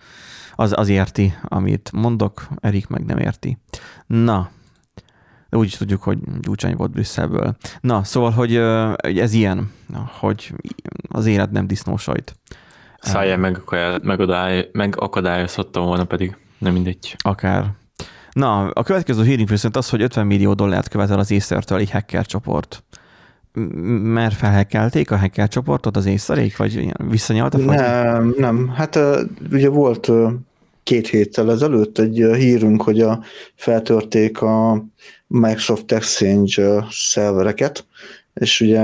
[0.54, 3.58] az, az érti, amit mondok, Erik meg nem érti.
[4.06, 4.50] Na,
[5.48, 7.56] de úgy is tudjuk, hogy Gyurcsány volt Brüsszelből.
[7.80, 8.56] Na, szóval, hogy,
[9.02, 9.72] hogy ez ilyen,
[10.18, 10.54] hogy
[11.08, 12.36] az élet nem disznósajt.
[13.00, 16.36] Szájjel megakadály- megakadályozhattam volna pedig.
[16.58, 17.16] Nem mindegy.
[17.18, 17.72] Akár.
[18.32, 22.26] Na, a következő hírünk viszont az, hogy 50 millió dollárt követel az észertől egy hacker
[22.26, 22.84] csoport.
[24.02, 27.64] Mert felhekkelték a hacker csoportot az észrelék, vagy visszanyaltak?
[27.64, 28.68] vagy- Nem, nem.
[28.68, 28.98] Hát
[29.52, 30.11] ugye volt
[30.82, 33.22] két héttel ezelőtt egy hírünk, hogy a,
[33.54, 34.84] feltörték a
[35.26, 37.87] Microsoft Exchange szervereket,
[38.34, 38.80] és ugye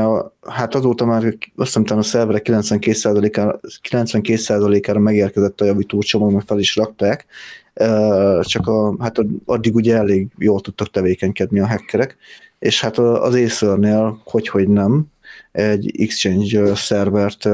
[0.48, 6.58] hát azóta már azt hiszem a szerverek 92%-ára, 92%-ára megérkezett a javító csomag, meg fel
[6.58, 7.26] is rakták,
[8.40, 12.16] csak a, hát addig ugye elég jól tudtak tevékenykedni a hackerek,
[12.64, 15.06] és hát az Acer-nél, hogy, hogy nem,
[15.52, 17.48] egy Exchange szervert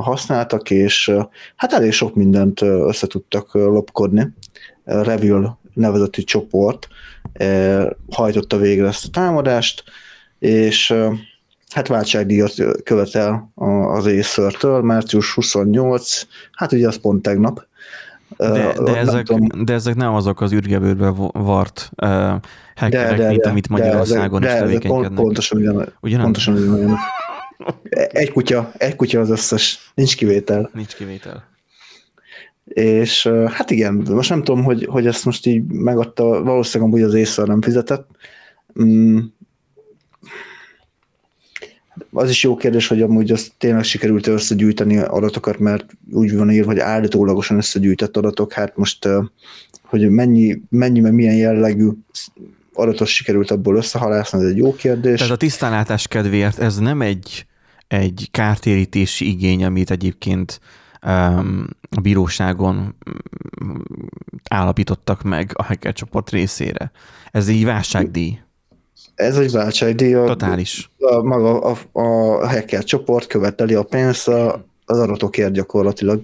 [0.00, 1.12] használtak, és
[1.56, 4.28] hát elég sok mindent össze tudtak lopkodni.
[4.84, 6.88] Revil nevezeti csoport
[8.10, 9.84] hajtotta végre ezt a támadást,
[10.38, 10.94] és
[11.68, 13.52] hát váltságdíjat követel
[13.88, 17.66] az Acer-től, március 28, hát ugye az pont tegnap.
[18.36, 22.08] De, de, ezek, tudom, de ezek nem azok az űrgebőrbe vart uh,
[22.74, 25.12] hackerek, de, mint de, amit de, Magyarországon de, is de, tevékenykednek.
[25.12, 26.24] pontosan ugyan, Ugye nem?
[26.24, 26.96] pontosan ugyan.
[27.90, 30.70] Egy kutya, egy kutya az összes, nincs kivétel.
[30.74, 31.44] Nincs kivétel.
[32.64, 37.14] És hát igen, most nem tudom, hogy, hogy ezt most így megadta, valószínűleg amúgy az
[37.14, 38.08] észre nem fizetett.
[42.12, 46.70] Az is jó kérdés, hogy amúgy azt tényleg sikerült összegyűjteni adatokat, mert úgy van írva,
[46.70, 49.08] hogy állítólagosan összegyűjtett adatok, hát most,
[49.82, 51.88] hogy mennyi, mennyi meg milyen jellegű
[52.72, 55.18] adatot sikerült abból összehalászni, ez egy jó kérdés.
[55.18, 57.46] Tehát a tisztánlátás kedvéért ez nem egy,
[57.88, 60.60] egy kártérítési igény, amit egyébként
[61.06, 62.94] um, a bíróságon
[64.50, 66.90] állapítottak meg a hacker csoport részére.
[67.30, 68.38] Ez így válságdíj.
[69.18, 70.14] Ez egy váltságdíj.
[70.14, 70.90] a- Totális.
[70.98, 72.02] a, maga a, a
[72.48, 76.22] hacker csoport követeli a pénzt a, az adatokért gyakorlatilag.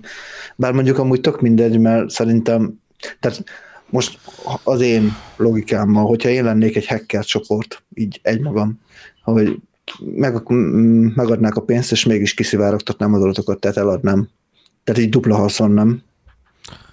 [0.57, 2.81] Bár mondjuk amúgy tök mindegy, mert szerintem,
[3.21, 3.45] tehát
[3.91, 4.19] most
[4.65, 8.81] az én logikámmal, hogyha én lennék egy hacker csoport, így egymagam,
[9.23, 9.57] hogy
[10.05, 10.43] meg,
[11.15, 14.29] megadnák a pénzt, és mégis kiszivárogtatnám az adatokat, tehát eladnám.
[14.85, 16.03] Tehát így dupla haszon, nem?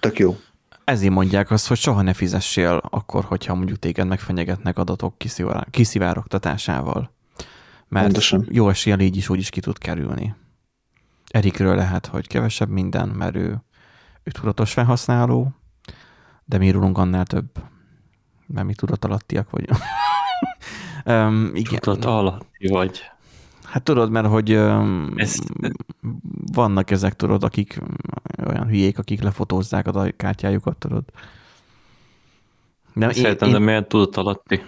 [0.00, 0.36] Tök jó.
[0.84, 7.10] Ezért mondják azt, hogy soha ne fizessél akkor, hogyha mondjuk téged megfenyegetnek adatok kiszivár- kiszivárogtatásával.
[7.88, 8.46] Mert Pontosan.
[8.50, 10.34] jó eséllyel így is úgy is ki tud kerülni.
[11.26, 13.62] Erikről lehet, hogy kevesebb minden, mert ő,
[14.22, 15.54] ő tudatos felhasználó,
[16.44, 17.50] de mi rólunk annál több.
[18.46, 19.80] Mert mi tudatalattiak vagyunk.
[21.04, 21.80] um, igen.
[21.80, 23.11] Tudat alatti vagy.
[23.72, 25.38] Hát tudod, mert hogy um, Ez-
[26.52, 27.80] vannak ezek, tudod, akik
[28.46, 31.04] olyan hülyék, akik lefotózzák a kártyájukat, tudod.
[32.94, 34.62] De Szeretem, de miért tudat alatti?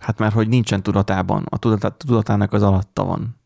[0.00, 1.46] Hát mert hogy nincsen tudatában.
[1.48, 3.36] A tudatá, tudatának az alatta van.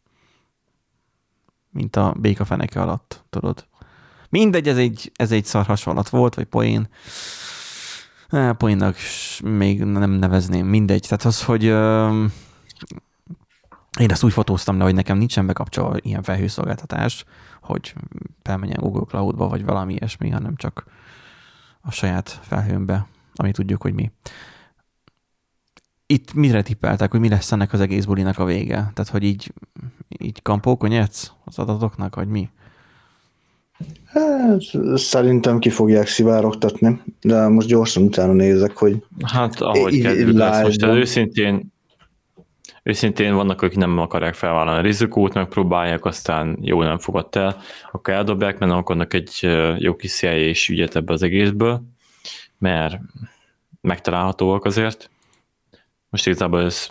[1.70, 3.66] Mint a béka feneke alatt, tudod.
[4.28, 6.88] Mindegy, ez egy, ez egy szar hasonlat volt, vagy poén.
[8.28, 8.96] Á, Poénnak
[9.44, 11.02] még nem nevezném, mindegy.
[11.02, 11.74] Tehát az, hogy
[14.00, 17.24] én ezt úgy fotóztam le, hogy nekem nincsen bekapcsolva ilyen felhőszolgáltatás,
[17.62, 17.94] hogy
[18.42, 20.84] felmenjen Google Cloudba, vagy valami ilyesmi, hanem csak
[21.80, 24.10] a saját felhőmbe, ami tudjuk, hogy mi.
[26.06, 28.74] Itt mire tippeltek, hogy mi lesz ennek az egész bulinak a vége?
[28.74, 29.52] Tehát, hogy így,
[30.18, 32.48] így kampókonyetsz az adatoknak, vagy mi?
[34.04, 34.60] Hát,
[34.94, 40.80] szerintem ki fogják szivárogtatni, de most gyorsan utána nézek, hogy Hát ahogy kedvük lesz most,
[40.80, 41.73] de őszintén,
[42.84, 47.56] őszintén vannak, akik nem akarják felvállalni a rizikót, megpróbálják, aztán jó nem fogadt el,
[47.92, 51.82] akkor eldobják, mert nem akarnak egy jó kis CIA és ügyet ebbe az egészből,
[52.58, 52.98] mert
[53.80, 55.10] megtalálhatóak azért.
[56.10, 56.88] Most igazából ez,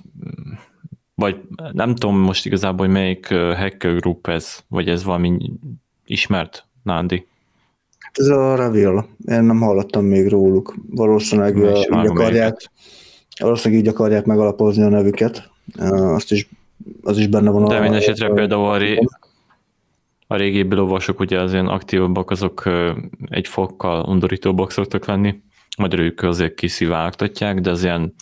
[1.15, 5.51] vagy nem tudom most igazából, hogy melyik hacker group ez, vagy ez valami
[6.05, 7.27] ismert, Nándi.
[7.99, 10.75] hát ez a Reveal, én nem hallottam még róluk.
[10.89, 12.71] Valószínűleg így akarják, melyiket.
[13.39, 15.51] valószínűleg így akarják megalapozni a nevüket.
[15.77, 16.47] Azt is,
[17.01, 18.99] az is benne van De minden esetre például a, ré,
[20.27, 22.69] a régi lovasok ugye az ilyen aktívabbak, azok
[23.25, 25.41] egy fokkal undorítóbbak szoktak lenni,
[25.77, 28.13] majd ők azért kiszivárogtatják, de az ilyen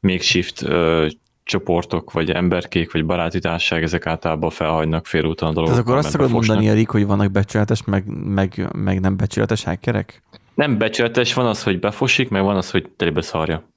[0.00, 1.06] makeshift ö,
[1.44, 5.78] csoportok, vagy emberkék, vagy baráti társaság, ezek általában felhagynak félúton a Tehát dolgokat.
[5.78, 10.22] akkor azt akarod mondani, Erik, hogy vannak becsületes, meg, meg, meg nem becsületes hackerek?
[10.54, 13.73] Nem becsületes, van az, hogy befosik, meg van az, hogy telibe szarja.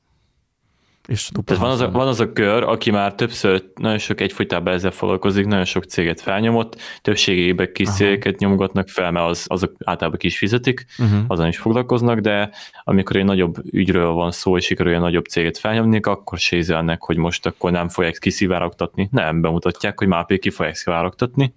[1.07, 4.73] És Tehát van az, a, van az a kör, aki már többször, nagyon sok egyfolytában
[4.73, 7.95] ezzel foglalkozik, nagyon sok céget felnyomott, többségében kis Aha.
[7.95, 11.19] cégeket nyomogatnak fel, mert az, azok általában ki is fizetik, Uh-huh.
[11.27, 12.49] azon is foglalkoznak, de
[12.83, 17.17] amikor egy nagyobb ügyről van szó, és sikerül egy nagyobb céget felnyomni, akkor sézelnek, hogy
[17.17, 19.09] most akkor nem fogják kiszivárogtatni.
[19.11, 21.53] Nem, bemutatják, hogy már pedig ki fogják szivárogtatni,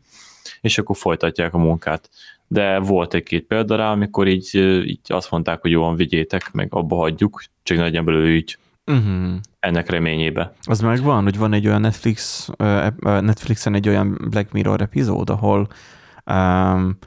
[0.60, 2.10] és akkor folytatják a munkát.
[2.48, 6.96] De volt egy-két példa rá, amikor így, így azt mondták, hogy jó, vigyétek, meg abba
[6.96, 8.58] hagyjuk, csak nagyjából ügy
[8.90, 9.34] Uh-huh.
[9.60, 10.52] ennek reményébe.
[10.62, 12.48] Az meg van, hogy van egy olyan Netflix,
[13.00, 15.68] Netflixen egy olyan Black Mirror epizód, ahol
[16.26, 16.98] um,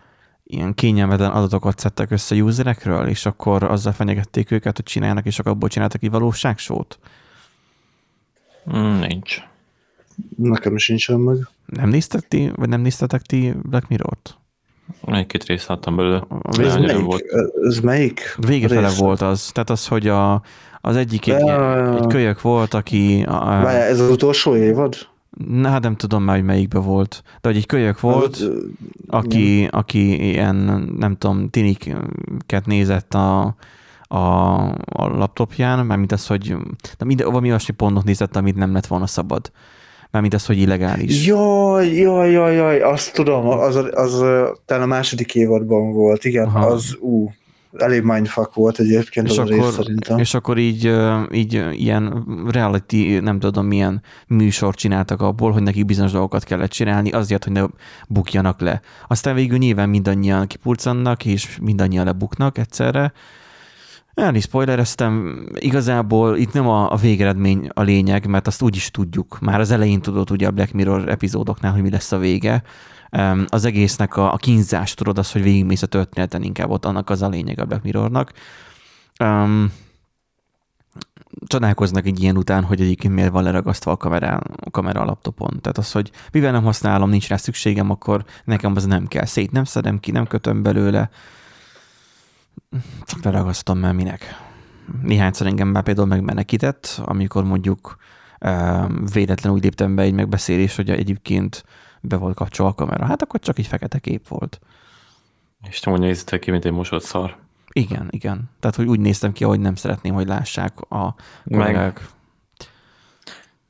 [0.43, 5.52] ilyen kényelmetlen adatokat szedtek össze userekről, és akkor azzal fenyegették őket, hogy csinálnak, és akkor
[5.52, 7.00] abból csináltak egy valóságsót.
[8.76, 9.41] Mm, nincs.
[10.38, 11.48] Nekem is nincsen meg.
[11.65, 14.38] Nem néztek ti, vagy nem néztetek ti Black Mirror-t?
[15.06, 16.24] Egy-két részt láttam belőle.
[16.60, 17.00] Ez melyik?
[17.00, 17.24] volt.
[17.63, 18.36] Ez melyik?
[18.38, 18.98] vége fele rész?
[18.98, 19.50] volt az.
[19.54, 20.41] Tehát az, hogy a,
[20.86, 21.96] az egyik egy, Ja.
[21.98, 23.24] egy kölyök volt, aki...
[23.28, 24.96] Várjál, ez az utolsó évad?
[25.48, 28.62] na, hát nem tudom már, hogy melyikbe volt, de hogy egy kölyök volt, ö,
[29.08, 30.56] aki, aki ilyen,
[30.98, 33.56] nem tudom, tiniket nézett a,
[34.08, 34.17] a,
[34.86, 36.56] a laptopján, mármint az, hogy
[36.98, 39.52] de minden, valami olyasmi pontot nézett, amit nem lett volna szabad.
[40.12, 41.26] Mármint az, hogy illegális.
[41.26, 44.24] Jaj, jaj, jaj, jaj, azt tudom, az, az, az
[44.65, 46.65] talán a második évadban volt, igen, Aha.
[46.65, 47.32] az, ú,
[47.78, 50.18] elég mindfuck volt egyébként és az a rész akkor, szerintem.
[50.18, 50.94] és akkor így,
[51.32, 57.12] így ilyen reality, nem tudom milyen műsort csináltak abból, hogy nekik bizonyos dolgokat kellett csinálni,
[57.12, 57.64] azért, hogy ne
[58.08, 58.82] bukjanak le.
[59.08, 63.14] Aztán végül nyilván mindannyian kipulcannak, és mindannyian lebuknak egyszerre.
[64.14, 68.92] El is spoilereztem, igazából itt nem a, a végeredmény a lényeg, mert azt úgy is
[68.92, 69.40] tudjuk.
[69.40, 72.64] Már az elején tudod ugye a Black Mirror epizódoknál, hogy mi lesz a vége.
[73.47, 77.21] Az egésznek a, a kínzás, tudod, az, hogy végigmész a történeten, inkább ott annak az
[77.21, 78.32] a lényeg a Black Mirrornak.
[79.23, 79.71] Um,
[81.47, 85.60] csodálkoznak egy ilyen után, hogy egyébként miért van leragasztva a kamera, a kamera a laptopon.
[85.62, 89.26] Tehát az, hogy mivel nem használom, nincs rá szükségem, akkor nekem az nem kell.
[89.26, 91.10] Szét nem szedem ki, nem kötöm belőle,
[93.06, 94.41] csak leragasztom, mert minek.
[95.02, 97.97] Néhányszor engem már például megmenekített, amikor mondjuk
[98.39, 101.63] um, véletlenül úgy léptem be egy megbeszélés, hogy egyébként
[102.08, 103.06] be volt kapcsolva a kamera.
[103.06, 104.60] Hát akkor csak egy fekete kép volt.
[105.70, 107.36] És nem úgy néztek ki, mint egy mosott szar.
[107.72, 108.50] Igen, igen.
[108.60, 111.16] Tehát, hogy úgy néztem ki, ahogy nem szeretném, hogy lássák a
[111.52, 112.10] kollégák.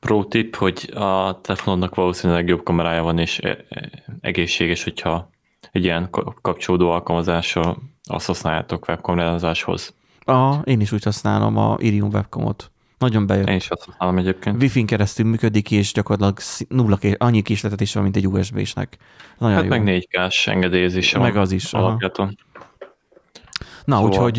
[0.00, 5.30] Pro tip, hogy a telefonodnak valószínűleg jobb kamerája van, és e- e- egészséges, hogyha
[5.72, 9.94] egy ilyen ka- kapcsolódó alkalmazással azt használjátok webkamerázáshoz.
[10.24, 12.70] Aha, én is úgy használom a Irium webcamot.
[12.98, 13.48] Nagyon bejött.
[13.48, 14.62] Én is azt használom egyébként.
[14.62, 18.96] Wi-Fi-n keresztül működik, és gyakorlatilag nulla kés, annyi késletetés van, mint egy USB-snek.
[19.38, 19.70] Nagyon Hát jó.
[19.70, 21.84] meg 4K-s engedélyezése Meg az is, aha.
[21.84, 22.38] alapjáton.
[23.84, 24.34] Na, Szóval- úgyhogy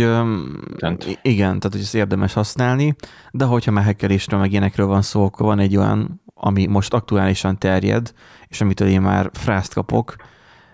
[0.77, 1.19] Tent.
[1.21, 2.95] igen, tehát hogy ezt érdemes használni,
[3.31, 7.57] de hogyha már hackerésről, meg ilyenekről van szó, akkor van egy olyan, ami most aktuálisan
[7.57, 8.13] terjed,
[8.47, 10.15] és amitől én már frászt kapok,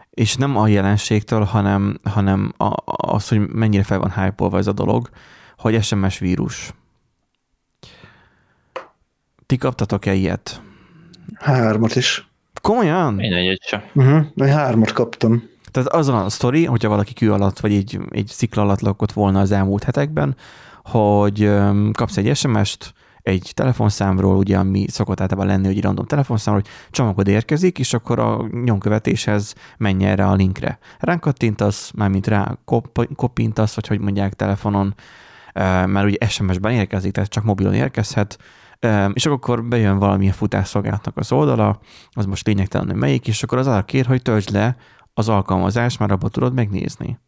[0.09, 4.71] és nem a jelenségtől, hanem, hanem a, az, hogy mennyire fel van hype ez a
[4.73, 5.09] dolog,
[5.57, 6.73] hogy SMS vírus.
[9.51, 10.61] Ti kaptatok-e ilyet?
[11.35, 12.29] Hármat is.
[12.61, 13.19] Komolyan?
[13.19, 13.89] Én egyet se.
[13.93, 14.25] Uh-huh.
[14.35, 15.43] Én hármat kaptam.
[15.71, 19.39] Tehát az a sztori, hogyha valaki kő alatt, vagy egy, egy szikla alatt lakott volna
[19.39, 20.35] az elmúlt hetekben,
[20.83, 21.51] hogy
[21.91, 26.73] kapsz egy SMS-t, egy telefonszámról, ugye, ami szokott általában lenni, hogy egy random telefonszámról, hogy
[26.91, 30.79] csomagod érkezik, és akkor a nyomkövetéshez menj erre a linkre.
[30.99, 32.57] Ránk kattintasz, mármint rá
[33.15, 34.95] kopintasz, vagy hogy mondják telefonon,
[35.85, 38.37] mert ugye SMS-ben érkezik, tehát csak mobilon érkezhet,
[39.13, 41.79] és akkor bejön valamilyen futásszolgálatnak az oldala,
[42.11, 44.75] az most lényegtelen, hogy melyik, és akkor az arra kér, hogy töltsd le
[45.13, 47.19] az alkalmazást, már abban tudod megnézni.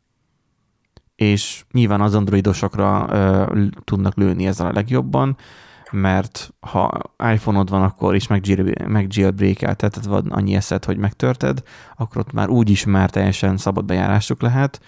[1.16, 5.38] És nyilván az androidosokra ö, tudnak lőni ezzel a legjobban,
[5.92, 7.02] mert ha
[7.34, 8.46] iPhone-od van, akkor is meg
[9.08, 11.64] jailbreak-elteted, van annyi eszed, hogy megtörted,
[11.96, 14.82] akkor ott már úgy is már teljesen szabad bejárásuk lehet,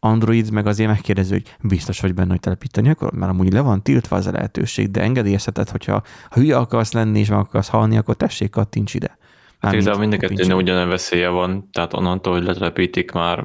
[0.00, 3.82] Android meg azért megkérdezi, hogy biztos vagy benne, hogy telepíteni akkor mert amúgy le van
[3.82, 7.96] tiltva az a lehetőség, de engedélyezheted, hogyha ha hülye akarsz lenni és meg akarsz halni,
[7.96, 9.18] akkor tessék, kattints ide.
[9.60, 13.44] Hát igazából mind a kettőnél ugyanolyan veszélye van, tehát onnantól, hogy letelepítik már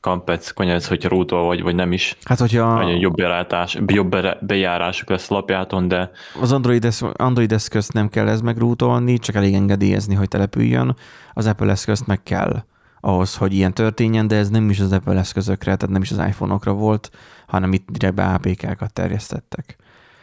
[0.00, 2.16] kampec, konyolc, hogyha rútol vagy, vagy nem is.
[2.24, 2.74] Hát, hogyha...
[2.74, 6.10] Nagyon jobb, bejárás, jobb bejárásuk lesz lapjáton, de...
[6.40, 10.96] Az Android, esz, Android eszközt nem kell ez megrútolni, csak elég engedélyezni, hogy települjön.
[11.34, 12.62] Az Apple eszközt meg kell
[13.00, 16.18] ahhoz, hogy ilyen történjen, de ez nem is az Apple eszközökre, tehát nem is az
[16.18, 17.10] iPhone-okra volt,
[17.46, 19.76] hanem itt direktbe APK-kat terjesztettek.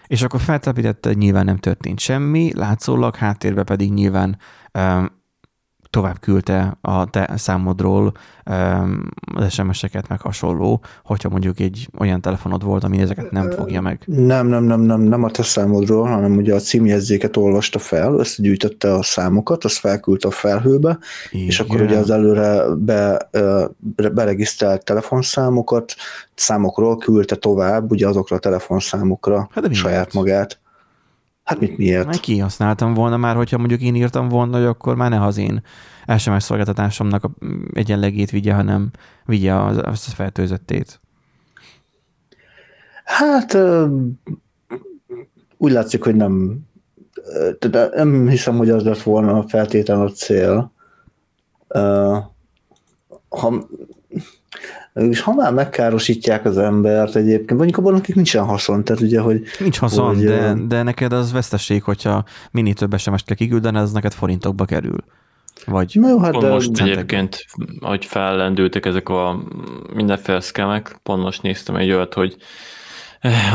[0.08, 4.38] És akkor feltelepítette, nyilván nem történt semmi, látszólag háttérbe pedig nyilván
[4.74, 5.10] um,
[5.90, 8.12] tovább küldte a te számodról
[9.36, 14.02] az SMS-eket, meg hasonló, hogyha mondjuk egy olyan telefonod volt, ami ezeket nem fogja meg.
[14.06, 18.94] Nem, nem, nem, nem, nem a te számodról, hanem ugye a címjegyzéket olvasta fel, összegyűjtötte
[18.94, 20.98] a számokat, azt felküldte a felhőbe,
[21.32, 21.46] Igen.
[21.46, 23.30] és akkor ugye az előre be,
[24.14, 25.94] beregisztrált telefonszámokat,
[26.36, 30.60] számokról küldte tovább, ugye azokra a telefonszámokra hát saját magát.
[31.48, 32.06] Hát mit miért?
[32.06, 35.64] Meg kihasználtam volna már, hogyha mondjuk én írtam volna, hogy akkor már ne az én
[36.18, 37.32] SMS szolgáltatásomnak a
[37.74, 38.92] egyenlegét vigye, hanem
[39.26, 41.00] vigye az, az fertőzöttét.
[43.04, 43.58] Hát
[45.58, 46.66] úgy látszik, hogy nem
[47.60, 50.72] de nem hiszem, hogy az lett volna a feltétlen a cél.
[53.30, 53.68] Ha
[54.98, 59.42] és ha már megkárosítják az embert egyébként, mondjuk abban akik nincsen haszon, tehát ugye, hogy...
[59.60, 63.92] Nincs haszon, hogy, de, de neked az veszteség, hogyha minél több sms kell kiküldeni, az
[63.92, 65.04] neked forintokba kerül.
[65.66, 66.88] Vagy Na jó, hát de most centek.
[66.88, 67.46] egyébként,
[67.80, 69.44] hogy fellendültek ezek a
[69.94, 72.38] mindenféle szkemek, pont most néztem egy olyat, hogy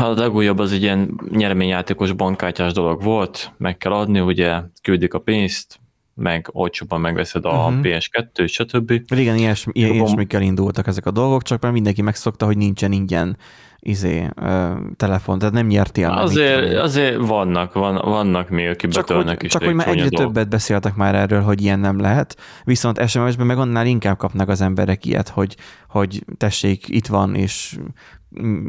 [0.01, 5.19] a legújabb az egy ilyen nyereményjátékos bankkártyás dolog volt, meg kell adni, ugye küldik a
[5.19, 5.79] pénzt,
[6.15, 7.73] meg olcsóban megveszed a uh-huh.
[7.73, 7.81] Mhm.
[7.83, 8.91] PS2, stb.
[9.15, 13.37] Igen, ilyesmi, ilyesmikkel indultak ezek a dolgok, csak már mindenki megszokta, hogy nincsen ingyen
[13.79, 19.35] izé, uh, telefon, tehát nem nyertél azért, azért vannak, van, vannak még, akik csak betölnek
[19.35, 19.51] hogy, is.
[19.51, 20.25] Csak hogy már egyre dolog.
[20.25, 24.61] többet beszéltek már erről, hogy ilyen nem lehet, viszont SMS-ben meg annál inkább kapnak az
[24.61, 25.55] emberek ilyet, hogy,
[25.87, 27.77] hogy tessék, itt van, és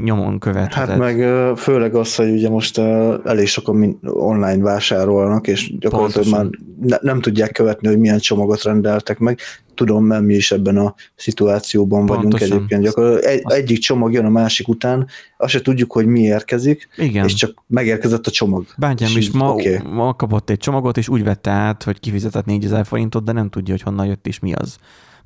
[0.04, 0.88] nyomon követheted.
[0.88, 1.16] Hát meg
[1.56, 2.78] főleg az, hogy ugye most
[3.24, 6.46] elég sokan online vásárolnak, és gyakorlatilag már
[6.80, 9.38] ne, nem tudják követni, hogy milyen csomagot rendeltek meg.
[9.74, 12.30] Tudom, mert mi is ebben a szituációban Pontosan.
[12.30, 12.82] vagyunk egyébként.
[12.82, 17.24] Gyakorlatilag egy, egyik csomag jön a másik után, azt se tudjuk, hogy mi érkezik, Igen.
[17.24, 18.64] és csak megérkezett a csomag.
[18.78, 19.78] Bátyám is ma, okay.
[19.92, 23.74] ma kapott egy csomagot, és úgy vette át, hogy kifizetett 4000 forintot, de nem tudja,
[23.74, 24.76] hogy honnan jött és mi az,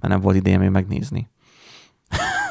[0.00, 1.28] mert nem volt ideje még megnézni.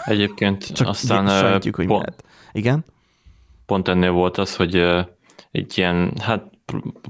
[0.08, 2.24] Egyébként Csak aztán sejtjük, hogy pont, lehet.
[2.52, 2.86] Igen?
[3.66, 4.76] Pont ennél volt az, hogy
[5.52, 6.44] egy ilyen, hát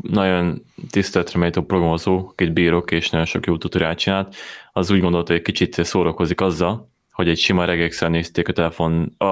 [0.01, 4.35] nagyon tiszteletre méltó programozó, akit bírok, és nagyon sok jó tutoriát csinált,
[4.73, 9.13] az úgy gondolta, hogy egy kicsit szórakozik azzal, hogy egy sima regexel nézték a telefon,
[9.17, 9.25] a,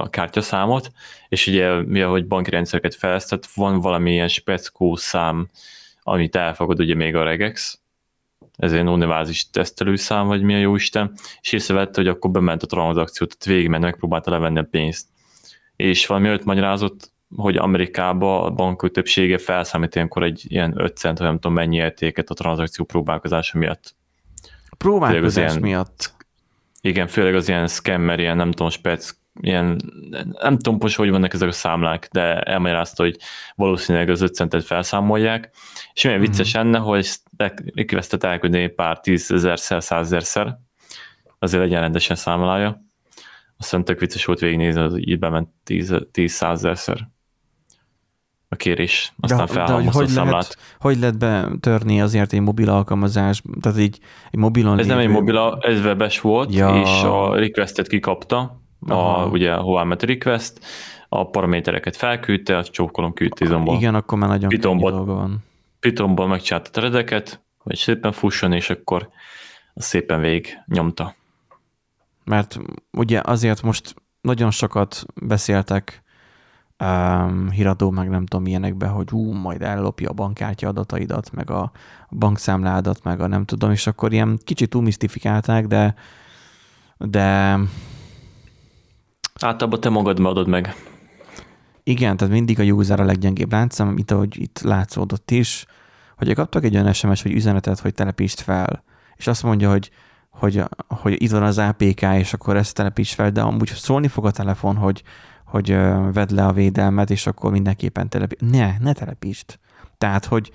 [0.00, 0.90] a kártyaszámot,
[1.28, 5.48] és ugye mivel hogy banki rendszereket fejlesztett, van valamilyen speckó szám,
[6.02, 7.81] amit elfogad ugye még a regex,
[8.62, 12.66] ez egy univázis tesztelőszám, vagy mi a jó Isten, és észrevette, hogy akkor bement a
[12.66, 15.06] tranzakciót, tehát végigment, megpróbálta levenni a pénzt.
[15.76, 21.18] És valami előtt magyarázott, hogy Amerikában a bankok többsége felszámít ilyenkor egy ilyen 5 cent,
[21.18, 23.94] vagy nem tudom mennyi értéket a tranzakció próbálkozása miatt.
[24.78, 26.14] Próbálkozás ilyen, miatt?
[26.80, 29.80] Igen, főleg az ilyen scammer, ilyen nem tudom, spec, ilyen,
[30.40, 33.16] nem tudom most, hogy vannak ezek a számlák, de elmagyarázta, hogy
[33.54, 35.50] valószínűleg az 5 centet felszámolják,
[35.92, 36.66] és milyen vicces mm-hmm.
[36.66, 37.08] enne, hogy
[37.74, 40.58] requestet elküldeni pár tízezerszer, százezerszer,
[41.38, 42.82] azért legyen rendesen számlája.
[43.56, 45.48] Aztán tök vicces volt végignézni, hogy itt bement
[46.12, 47.10] tíz, százezerszer
[48.48, 50.32] a kérés, aztán felhalmozta a számlát.
[50.32, 53.98] Lehet, hogy lehet betörni azért egy mobil alkalmazás, tehát így
[54.30, 54.98] egy mobilon Ez lévő...
[54.98, 56.80] nem egy mobil, ez webes volt, ja.
[56.80, 60.60] és a requestet kikapta, a, ugye hová ment a request,
[61.08, 63.76] a paramétereket felküldte, a csókolom küldte izomból.
[63.76, 65.44] Igen, akkor már nagyon dolga van.
[65.82, 69.08] Pythonból megcsinálta a threadeket, hogy szépen fusson, és akkor
[69.74, 71.14] szépen végig nyomta.
[72.24, 72.58] Mert
[72.90, 76.02] ugye azért most nagyon sokat beszéltek
[76.78, 81.72] um, híradó, meg nem tudom ilyenekbe, hogy ú, majd ellopja a bankkártya adataidat, meg a
[82.10, 85.94] bankszámládat, meg a nem tudom, és akkor ilyen kicsit túl misztifikálták, de
[86.98, 87.58] de
[89.40, 90.74] Általában te magad adod meg.
[91.84, 95.66] Igen, tehát mindig a user a leggyengébb láncszem, mint ahogy itt látszódott is,
[96.16, 98.84] hogy kaptak egy olyan SMS vagy üzenetet, hogy telepítsd fel,
[99.16, 99.90] és azt mondja, hogy,
[100.30, 104.26] hogy, hogy itt van az APK, és akkor ezt telepíts fel, de amúgy szólni fog
[104.26, 105.02] a telefon, hogy,
[105.44, 105.70] hogy
[106.12, 108.50] vedd le a védelmet, és akkor mindenképpen telepítsd.
[108.50, 109.58] Ne, ne telepítsd.
[109.98, 110.50] Tehát, hogy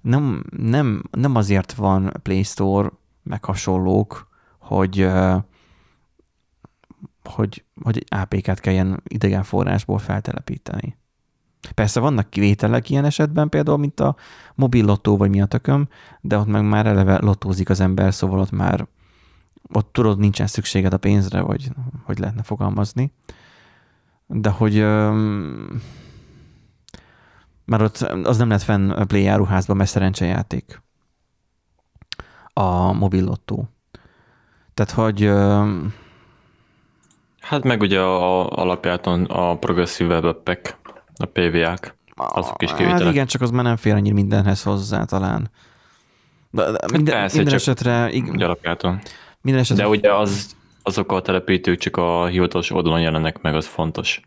[0.00, 2.90] nem, nem, nem azért van Play Store,
[3.22, 4.28] meg hasonlók,
[4.58, 5.08] hogy,
[7.24, 10.98] hogy, hogy APK-t kelljen idegen forrásból feltelepíteni.
[11.74, 14.16] Persze vannak kivételek ilyen esetben, például, mint a
[14.54, 15.88] mobil lottó, vagy mi a tököm,
[16.20, 18.86] de ott meg már eleve lottózik az ember, szóval ott már
[19.72, 21.70] ott tudod, nincsen szükséged a pénzre, vagy
[22.04, 23.12] hogy lehetne fogalmazni.
[24.26, 24.80] De hogy
[27.64, 30.82] már ott az nem lett fenn Play áruházban, mert szerencsejáték
[32.52, 33.68] a mobil lottó.
[34.74, 35.20] Tehát, hogy
[37.50, 43.02] Hát meg ugye a, a alapjáton a progresszív web a PVA-k, azok is kivételek.
[43.02, 45.50] Hát igen, csak az már nem fér annyira mindenhez hozzá talán.
[46.50, 48.10] De, de hát minden, Persze, minden esetre...
[48.10, 48.98] Igen, alapjáton.
[49.40, 49.82] Minden esetre...
[49.82, 54.20] De ugye az, azok a telepítők csak a hivatalos oldalon jelennek meg, az fontos.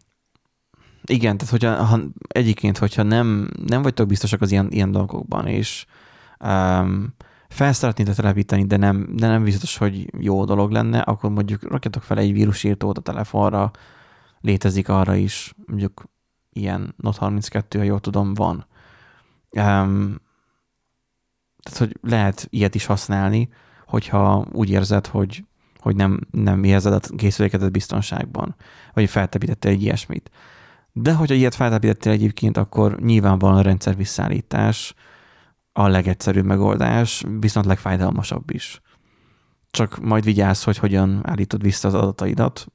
[1.06, 5.86] Igen, tehát hogyha ha, egyiként, hogyha nem, nem vagytok biztosak az ilyen, ilyen dolgokban, és
[6.40, 7.14] um,
[7.54, 12.04] fel szeretnétek telepíteni, de nem, de nem biztos, hogy jó dolog lenne, akkor mondjuk rakjatok
[12.04, 13.72] fel egy vírusírtót a telefonra,
[14.42, 16.04] létezik arra is, mondjuk
[16.50, 18.66] ilyen Note 32, ha jól tudom, van.
[19.52, 20.22] Um,
[21.64, 23.50] tehát, hogy lehet ilyet is használni,
[23.88, 25.46] hogyha úgy érzed, hogy,
[25.80, 28.56] hogy nem, nem érzed a készülékedet biztonságban,
[28.94, 30.32] vagy feltepítettél egy ilyesmit.
[30.92, 34.94] De hogyha ilyet feltepítettél egyébként, akkor nyilvánvalóan a rendszer visszaállítás,
[35.74, 38.82] a legegyszerűbb megoldás, viszont legfájdalmasabb is.
[39.72, 42.66] Csak majd vigyázz, hogy hogyan állítod vissza az adataidat,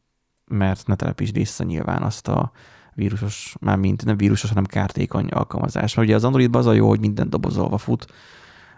[0.44, 2.52] mert ne telepítsd vissza nyilván azt a
[2.94, 5.94] vírusos, már mint nem vírusos, hanem kártékony alkalmazás.
[5.94, 8.06] Mert ugye az Androidban az a jó, hogy minden dobozolva fut,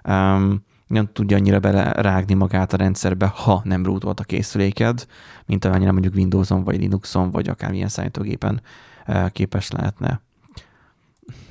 [0.09, 5.07] um, nem tudja annyira belerágni magát a rendszerbe, ha nem rootolt a készüléked,
[5.47, 8.63] mint amennyire mondjuk Windowson, vagy Linuxon, vagy akármilyen számítógépen
[9.07, 10.21] uh, képes lehetne.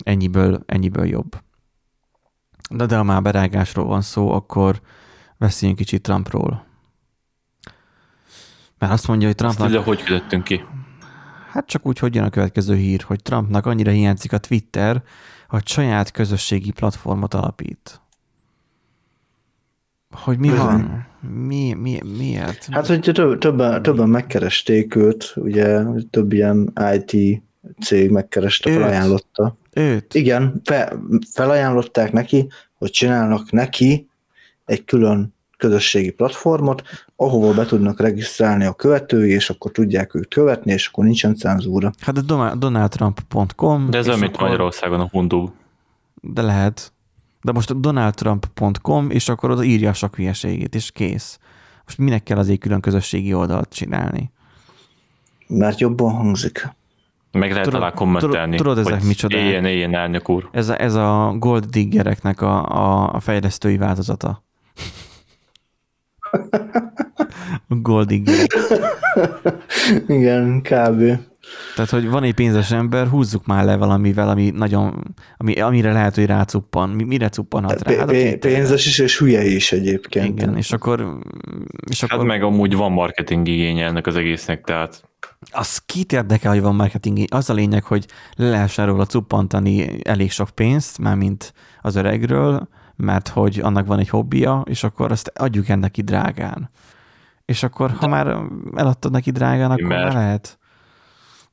[0.04, 1.42] Ennyiből, ennyiből jobb.
[2.70, 4.82] De, de ha már berágásról van szó, akkor
[5.38, 6.66] beszéljünk kicsit Trumpról.
[8.78, 9.74] Mert azt mondja, hogy Trumpnak...
[9.74, 10.64] Azt hogy küldöttünk ki?
[11.52, 15.04] Hát csak úgy, hogy jön a következő hír, hogy Trumpnak annyira hiányzik a Twitter,
[15.48, 18.02] hogy saját közösségi platformot alapít.
[20.10, 21.08] Hogy mi van?
[21.20, 22.68] Mi, mi, miért?
[22.72, 27.42] Hát, hogy több, többen, többen megkeresték őt, ugye több ilyen IT
[27.80, 29.58] cég megkereste, felajánlotta.
[29.80, 30.14] Őt?
[30.14, 30.94] Igen, fe,
[31.32, 34.10] felajánlották neki, hogy csinálnak neki
[34.66, 36.84] egy külön közösségi platformot,
[37.16, 41.92] ahova be tudnak regisztrálni a követői, és akkor tudják őt követni, és akkor nincsen cenzúra.
[42.00, 43.90] Hát a donaldtrump.com.
[43.90, 44.48] De ez olyan, mint akkor...
[44.48, 45.50] Magyarországon a Hundu.
[46.22, 46.94] De lehet.
[47.42, 51.40] De most a donaldtrump.com, és akkor oda írja a sok hülyeségét, és kész.
[51.86, 54.32] Most minek kell azért külön közösségi oldalt csinálni?
[55.48, 56.70] Mert jobban hangzik.
[57.32, 58.56] Meg lehet tudod, alá kommentelni.
[58.56, 59.38] Tudod, tudod ezek micsoda?
[59.38, 60.50] Éljen, éljen, elnök úr.
[60.52, 64.44] Ez a, ez a Gold Diggereknek a, a, a fejlesztői változata.
[67.68, 68.58] a Gold Diggerek.
[70.08, 71.28] Igen, kb.
[71.76, 76.16] Tehát, hogy van egy pénzes ember, húzzuk már le valamivel, ami nagyon, ami, amire lehet,
[76.16, 76.90] hogy rácuppan.
[76.90, 77.98] Mire cuppanhat rá?
[77.98, 80.42] Hát pénzes is, és hülye is egyébként.
[80.42, 81.18] Igen, és akkor...
[81.90, 82.26] És hát akkor...
[82.26, 85.09] meg amúgy van marketing igénye ennek az egésznek, tehát...
[85.52, 87.20] Az kit érdekel, hogy van marketing?
[87.30, 88.06] Az a lényeg, hogy
[88.36, 94.10] le lehessen róla cuppantani elég sok pénzt, mármint az öregről, mert hogy annak van egy
[94.10, 96.70] hobbija, és akkor azt adjuk ennek ki drágán.
[97.46, 98.38] És akkor, ha már
[98.76, 100.14] eladtad neki drágán, akkor mert...
[100.14, 100.60] lehet.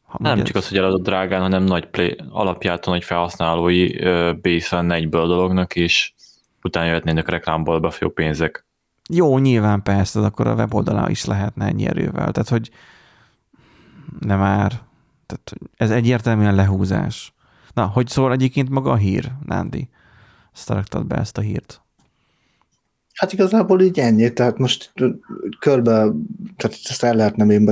[0.03, 3.91] Ha nem csak az, hogy eladod drágán, hanem nagy play, alapjáton egy felhasználói
[4.35, 6.13] base lenne egyből a dolognak, és
[6.63, 8.67] utána jöhetnének reklámból befolyó pénzek.
[9.09, 12.33] Jó, nyilván persze, de akkor a weboldalán is lehetne ennyi erővel.
[12.33, 12.71] Tehát, hogy
[14.21, 14.81] nem már.
[15.27, 17.35] Tehát, ez egyértelműen lehúzás.
[17.75, 19.89] Na, hogy szól egyébként maga a hír, Nándi?
[20.55, 21.81] Ezt be ezt a hírt.
[23.15, 24.93] Hát igazából így ennyi, tehát most
[25.59, 25.93] körbe,
[26.57, 27.71] tehát ezt el lehetne még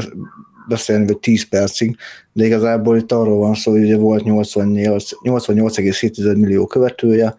[0.68, 1.96] beszélni, vagy 10 percig,
[2.32, 7.36] de igazából itt arról van szó, hogy ugye volt 88,7 88 millió követője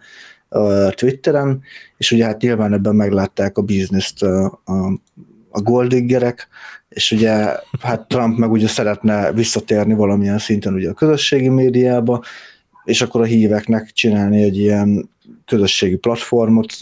[0.89, 1.61] Twitteren,
[1.97, 4.99] és ugye hát nyilván ebben meglátták a bizniszt a, a,
[5.55, 6.47] a goldiggerek,
[6.89, 7.49] és ugye
[7.81, 12.23] hát Trump meg ugye szeretne visszatérni valamilyen szinten ugye a közösségi médiába,
[12.83, 15.09] és akkor a híveknek csinálni egy ilyen
[15.45, 16.77] közösségi platformot,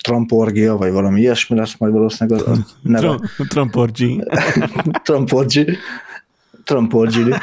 [0.00, 3.20] Trumporgia, vagy valami ilyesmi lesz majd valószínűleg a, a neve.
[3.48, 4.22] Trumporgi.
[5.04, 5.76] Trumporgi.
[6.64, 7.24] Trumporgi.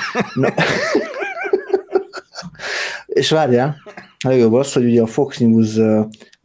[3.07, 3.75] és várjál,
[4.19, 5.77] legjobb az, hogy ugye a Fox News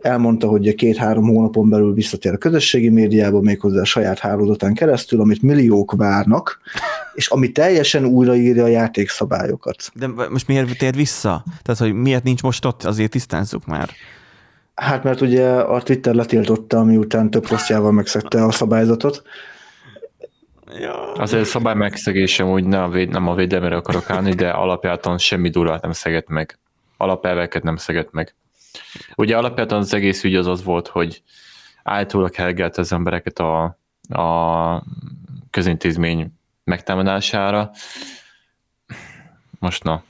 [0.02, 5.42] elmondta, hogy két-három hónapon belül visszatér a közösségi médiába, méghozzá a saját hálózatán keresztül, amit
[5.42, 6.60] milliók várnak,
[7.14, 9.90] és ami teljesen újraírja a játékszabályokat.
[9.94, 11.44] De most miért tér vissza?
[11.62, 13.90] Tehát, hogy miért nincs most ott, azért tisztázzuk már.
[14.74, 19.22] Hát mert ugye a Twitter letiltotta, miután több posztjával megszegte a szabályzatot.
[20.80, 21.12] Ja.
[21.12, 25.18] Azért a szabály megszegésem úgy nem a, véd, nem a védelmére akarok állni, de alapjáton
[25.18, 26.58] semmi durvát nem szegett meg.
[26.96, 28.34] Alapelveket nem szegett meg.
[29.16, 31.22] Ugye alapvetően az egész ügy az az volt, hogy
[31.82, 34.82] állítólag helgelt az embereket a, a
[35.50, 36.32] közintézmény
[36.64, 37.70] megtámadására.
[39.58, 40.02] Most na.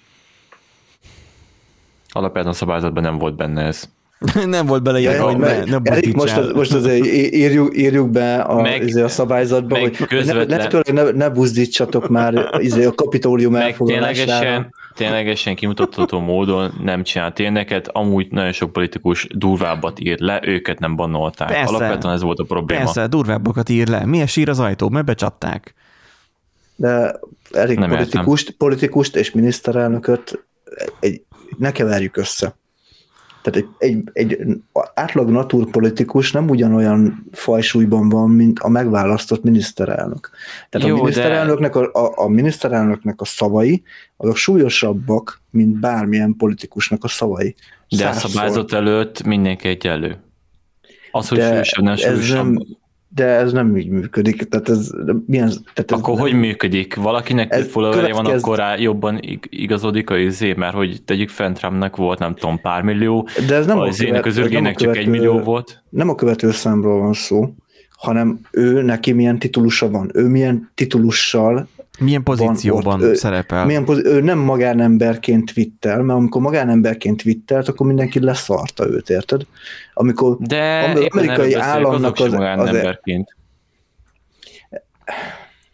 [2.08, 3.88] Alapvetően a szabályzatban nem volt benne ez.
[4.46, 8.34] nem volt bele ilyen, hogy ne, ne Erik, most, az, most azért írjuk, írjuk be
[8.34, 10.82] a, meg, izé a szabályzatba, hogy közvetlen.
[10.86, 17.88] ne, ne, ne buzdítsatok már izé a kapitólium elfoglalására ténylegesen kimutatható módon nem csinált ilyeneket,
[17.88, 21.48] amúgy nagyon sok politikus durvábbat ír le, őket nem bannolták.
[21.48, 22.84] Persze, Alapvetően ez volt a probléma.
[22.84, 24.06] Persze, durvábbakat ír le.
[24.06, 24.88] Milyen sír az ajtó?
[24.88, 25.74] Mert becsapták.
[26.76, 27.20] De
[27.52, 30.44] elég politikust, politikust és miniszterelnököt
[31.00, 31.22] egy,
[31.58, 32.56] ne keverjük össze.
[33.50, 34.46] Tehát egy, egy,
[34.94, 40.30] átlag naturpolitikus nem ugyanolyan fajsúlyban van, mint a megválasztott miniszterelnök.
[40.70, 41.78] Tehát Jó, a, miniszterelnöknek de...
[41.80, 43.82] a, a, a miniszterelnöknek a szavai,
[44.16, 47.54] azok súlyosabbak, mint bármilyen politikusnak a szavai.
[47.88, 50.16] De a szabályzat előtt mindenki egyenlő.
[51.10, 52.44] Az, hogy súlyosabb, nem súlyosabb.
[52.44, 52.77] Nem,
[53.08, 54.42] de ez nem így működik.
[54.42, 54.90] Tehát ez,
[55.26, 56.94] milyen, tehát ez akkor nem, hogy működik?
[56.94, 61.96] Valakinek több followerje van, akkor rá jobban igazodik a izé, mert hogy tegyük fent Trumpnak
[61.96, 65.38] volt nem tudom pár millió, de ez nem a izének az ürgének csak egy millió
[65.38, 65.82] volt.
[65.88, 67.54] Nem a követő számról van szó,
[67.96, 73.64] hanem ő neki milyen titulusa van, ő milyen titulussal milyen pozícióban van szerepel?
[73.66, 79.42] Milyen pozi- ő nem magánemberként twittel, mert amikor magánemberként twittelt, akkor mindenki leszarta őt, érted?
[79.98, 83.36] Amikor De amerikai államnak az, magánemberként.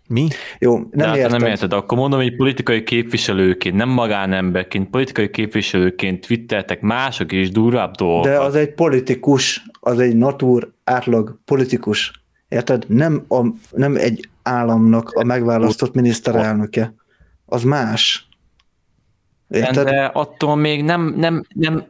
[0.09, 0.29] Mi?
[0.59, 1.41] Jó, nem De hát érted.
[1.41, 7.95] nem érted, akkor mondom, hogy politikai képviselőként, nem magánemberként, politikai képviselőként twitteltek mások is durvább
[7.95, 8.33] dolgokat.
[8.33, 12.13] De az egy politikus, az egy natur átlag politikus.
[12.49, 12.85] Érted?
[12.89, 16.95] Nem, a, nem egy államnak a megválasztott miniszterelnöke.
[17.47, 18.29] Az más.
[19.49, 19.85] Érted?
[19.85, 21.85] De attól még nem, nem, nem,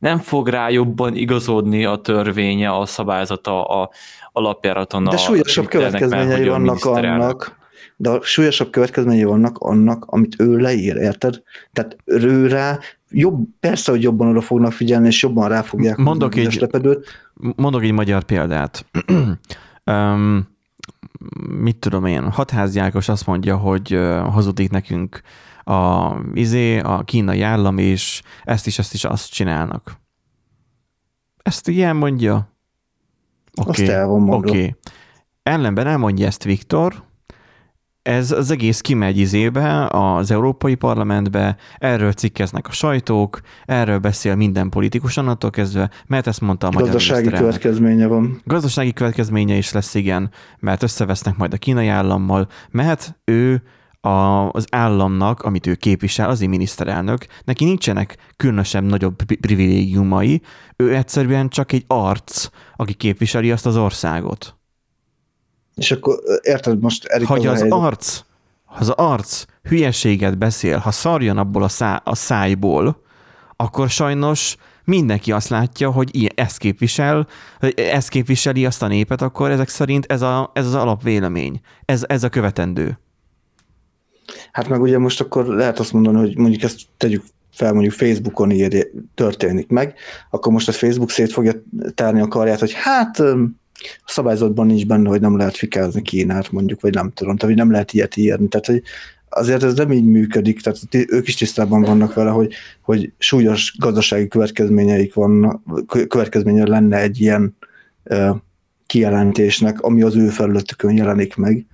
[0.00, 3.90] nem fog rá jobban igazodni a törvénye, a szabályzata, a
[4.32, 5.04] alapjáraton.
[5.04, 7.58] De súlyosabb következményei vannak annak,
[7.96, 11.42] de a súlyosabb következményei vannak annak, amit ő leír, érted?
[11.72, 12.78] Tehát ő rá
[13.10, 17.06] jobb, persze, hogy jobban oda fognak figyelni, és jobban rá fogják mondok egy, lepedőt.
[17.56, 18.86] Mondok egy magyar példát.
[19.86, 20.48] um,
[21.62, 23.98] mit tudom én, hatháziákos azt mondja, hogy
[24.30, 25.20] hazudik nekünk
[25.64, 30.00] a, izé, a kínai állam, és ezt is, ezt is azt csinálnak.
[31.42, 32.52] Ezt ilyen mondja?
[33.66, 33.82] Oké.
[33.82, 34.04] Okay.
[34.04, 34.48] Oké.
[34.50, 34.74] Okay.
[35.42, 37.08] Ellenben elmondja ezt Viktor,
[38.02, 44.68] ez az egész kimegy izébe, az Európai Parlamentbe, erről cikkeznek a sajtók, erről beszél minden
[44.68, 48.40] politikus annattól kezdve, mert ezt mondta a magyar Gazdasági következménye van.
[48.44, 53.62] Gazdasági következménye is lesz, igen, mert összevesznek majd a kínai állammal, mert ő
[54.00, 60.42] a, az államnak, amit ő képvisel, az miniszterelnök, neki nincsenek különösebb nagyobb privilégiumai,
[60.76, 64.54] ő egyszerűen csak egy arc, aki képviseli azt az országot.
[65.74, 68.20] És akkor érted most, Erik, Hogy az, az arc,
[68.64, 73.02] az arc hülyeséget beszél, ha szarjon abból a, szá, a szájból,
[73.56, 77.26] akkor sajnos mindenki azt látja, hogy ilyen, ezt képvisel,
[77.74, 82.22] ezt képviseli azt a népet, akkor ezek szerint ez, a, ez az alapvélemény, ez, ez
[82.22, 82.98] a követendő.
[84.52, 87.22] Hát meg ugye most akkor lehet azt mondani, hogy mondjuk ezt tegyük
[87.52, 89.94] fel mondjuk Facebookon írja, történik meg,
[90.30, 91.52] akkor most a Facebook szét fogja
[91.94, 93.18] tárni a karját, hogy hát
[93.80, 97.64] a szabályzatban nincs benne, hogy nem lehet fikázni Kínát mondjuk, vagy nem tudom, tehát hogy
[97.64, 98.48] nem lehet ilyet írni.
[98.48, 98.82] Tehát, hogy
[99.28, 104.28] azért ez nem így működik, tehát ők is tisztában vannak vele, hogy, hogy súlyos gazdasági
[104.28, 105.62] következményeik vannak,
[106.08, 107.56] következménye lenne egy ilyen
[108.04, 108.36] uh,
[108.86, 111.66] kijelentésnek, ami az ő felületükön jelenik meg,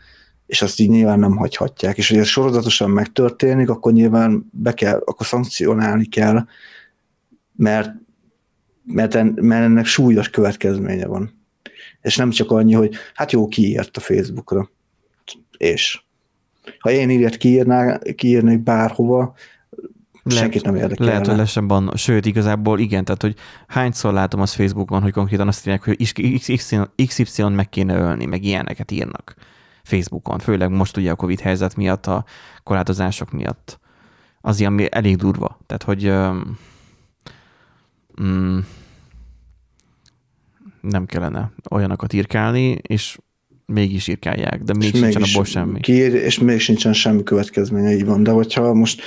[0.46, 1.98] és azt így nyilván nem hagyhatják.
[1.98, 6.46] És hogy ez sorozatosan megtörténik, akkor nyilván be kell, akkor szankcionálni kell,
[7.52, 7.90] mert,
[8.84, 11.44] mert, en, mert ennek súlyos következménye van.
[12.00, 14.70] És nem csak annyi, hogy hát jó, kiírt a Facebookra.
[15.56, 16.00] És
[16.78, 19.34] ha én ilyet kiírná, kiírnék bárhova,
[20.22, 21.06] lehet, senkit nem érdekel.
[21.06, 21.92] Lehet, hogy lesebb van.
[21.94, 23.34] Sőt, igazából igen, tehát hogy
[23.66, 25.96] hányszor látom azt Facebookon, hogy konkrétan azt írják, hogy
[27.06, 29.34] XY meg kéne ölni, meg ilyeneket írnak
[29.86, 32.24] Facebookon, főleg most ugye a Covid helyzet miatt, a
[32.62, 33.78] korlátozások miatt.
[34.40, 35.58] Az ilyen elég durva.
[35.66, 36.12] Tehát, hogy
[38.22, 38.58] mm,
[40.80, 43.18] nem kellene olyanokat írkálni, és
[43.66, 45.80] mégis írkálják, de még sincsen abból semmi.
[45.80, 48.22] Kiír, és még sincsen semmi következménye, így van.
[48.22, 49.02] De hogyha most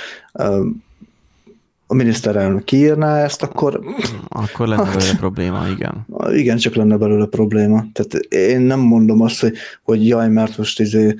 [1.90, 3.80] a miniszterelnök kiírná ezt, akkor...
[4.28, 6.06] Akkor lenne hát, belőle probléma, igen.
[6.32, 7.84] Igen, csak lenne belőle probléma.
[7.92, 11.14] Tehát én nem mondom azt, hogy, hogy jaj, mert most izé,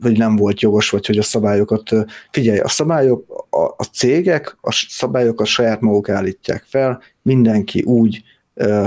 [0.00, 1.90] vagy nem volt jogos, vagy hogy a szabályokat,
[2.30, 8.22] figyelj, a szabályok, a, a cégek a szabályokat saját maguk állítják fel, mindenki úgy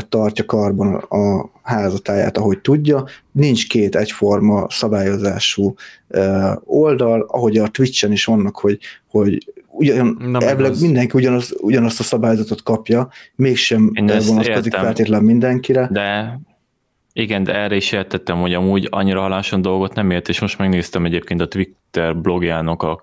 [0.09, 3.05] tartja karban a házatáját, ahogy tudja.
[3.32, 5.74] Nincs két egyforma szabályozású
[6.63, 12.63] oldal, ahogy a Twitch-en is vannak, hogy, hogy ugyan, elvileg mindenki ugyanaz, ugyanazt a szabályzatot
[12.63, 13.91] kapja, mégsem
[14.28, 15.88] vonatkozik feltétlenül mindenkire.
[15.91, 16.39] De
[17.13, 21.05] igen, de erre is értettem, hogy amúgy annyira haláson dolgot nem ért, és most megnéztem
[21.05, 22.99] egyébként a Twitter blogjának a,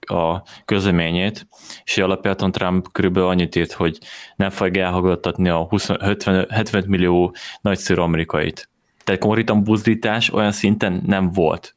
[0.00, 1.46] a közleményét,
[1.84, 3.98] és alapjáton Trump körülbelül annyit írt, hogy
[4.36, 8.68] nem fogja elhallgattatni a 20, 70, 70 millió nagyszerű amerikait.
[9.04, 11.74] Tehát konkrétan buzdítás olyan szinten nem volt.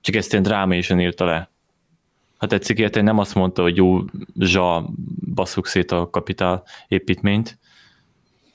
[0.00, 1.50] Csak ezt ilyen drámaisan írta le.
[2.36, 3.98] Ha tetszik érteni, nem azt mondta, hogy jó,
[4.38, 4.90] zsa,
[5.34, 7.58] basszuk szét a kapitál építményt.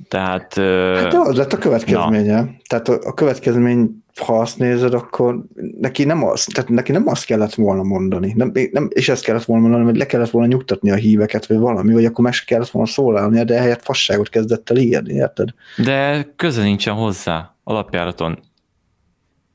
[0.07, 0.53] Tehát...
[0.53, 2.41] Hát de az lett a következménye.
[2.41, 2.49] Na.
[2.67, 5.43] Tehát a, a következmény, ha azt nézed, akkor
[5.79, 8.33] neki nem, az, tehát neki nem azt kellett volna mondani.
[8.35, 11.57] Nem, nem, és ezt kellett volna mondani, hogy le kellett volna nyugtatni a híveket, vagy
[11.57, 15.49] valami, vagy akkor meg se kellett volna szólalni, de ehelyett fasságot kezdett el írni, érted?
[15.77, 18.39] De köze nincsen hozzá alapjáraton.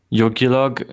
[0.08, 0.86] Jogilag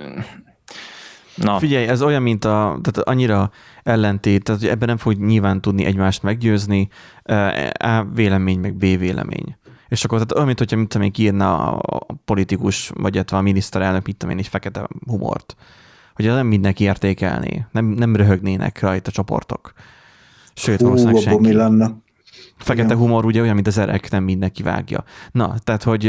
[1.36, 1.60] Na.
[1.60, 3.52] Figyelj, ez olyan, mint a, tehát annyira
[3.84, 6.90] ellentét, tehát ebben nem fog nyilván tudni egymást meggyőzni,
[7.74, 9.56] A vélemény, meg B vélemény.
[9.92, 14.06] És akkor tehát olyan, mint hogyha mit tudom én, kiírna a politikus, vagy a miniszterelnök,
[14.06, 15.56] mit tudom én, egy fekete humort.
[16.14, 19.74] Hogy nem mindenki értékelné, nem, nem röhögnének rajta csoportok.
[20.54, 21.48] Sőt, Hú, valószínűleg senki.
[21.48, 21.92] mi lenne?
[22.58, 25.04] Fekete humor ugye olyan, mint az erek, nem mindenki vágja.
[25.32, 26.08] Na, tehát, hogy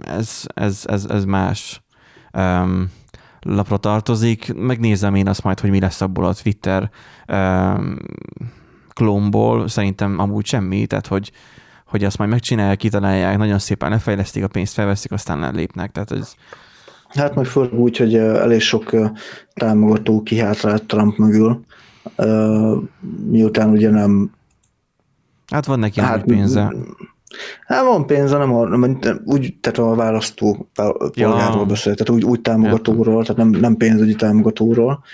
[0.00, 1.82] ez, ez, ez, ez más.
[2.32, 2.90] Um,
[3.40, 4.54] lapra tartozik.
[4.54, 6.90] Megnézem én azt majd, hogy mi lesz abból a Twitter
[7.28, 7.96] um,
[8.92, 9.68] klónból.
[9.68, 11.32] Szerintem amúgy semmi, tehát hogy,
[11.92, 15.92] hogy azt majd megcsinálják, kitalálják, nagyon szépen lefejlesztik a pénzt, felveszik, aztán lépnek.
[15.92, 16.34] Tehát ez,
[17.14, 18.96] Hát majd főleg úgy, hogy elég sok
[19.54, 21.64] támogató kihátrált Trump mögül,
[23.26, 24.30] miután ugye nem...
[25.52, 26.74] Hát van neki hát, pénze.
[27.66, 31.64] Hát van pénze, nem, a, nem úgy, tehát a választó polgárról ja.
[31.64, 35.04] beszél, tehát úgy, úgy támogatóról, tehát nem, nem pénzügyi támogatóról.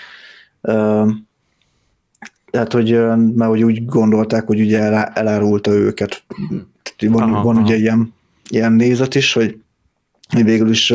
[2.51, 2.91] Tehát, hogy,
[3.35, 4.79] mert hogy úgy gondolták, hogy ugye
[5.13, 6.23] elárulta őket.
[6.99, 7.65] Van, aha, van aha.
[7.65, 8.13] ugye ilyen,
[8.49, 9.57] ilyen nézet is, hogy
[10.43, 10.93] végül is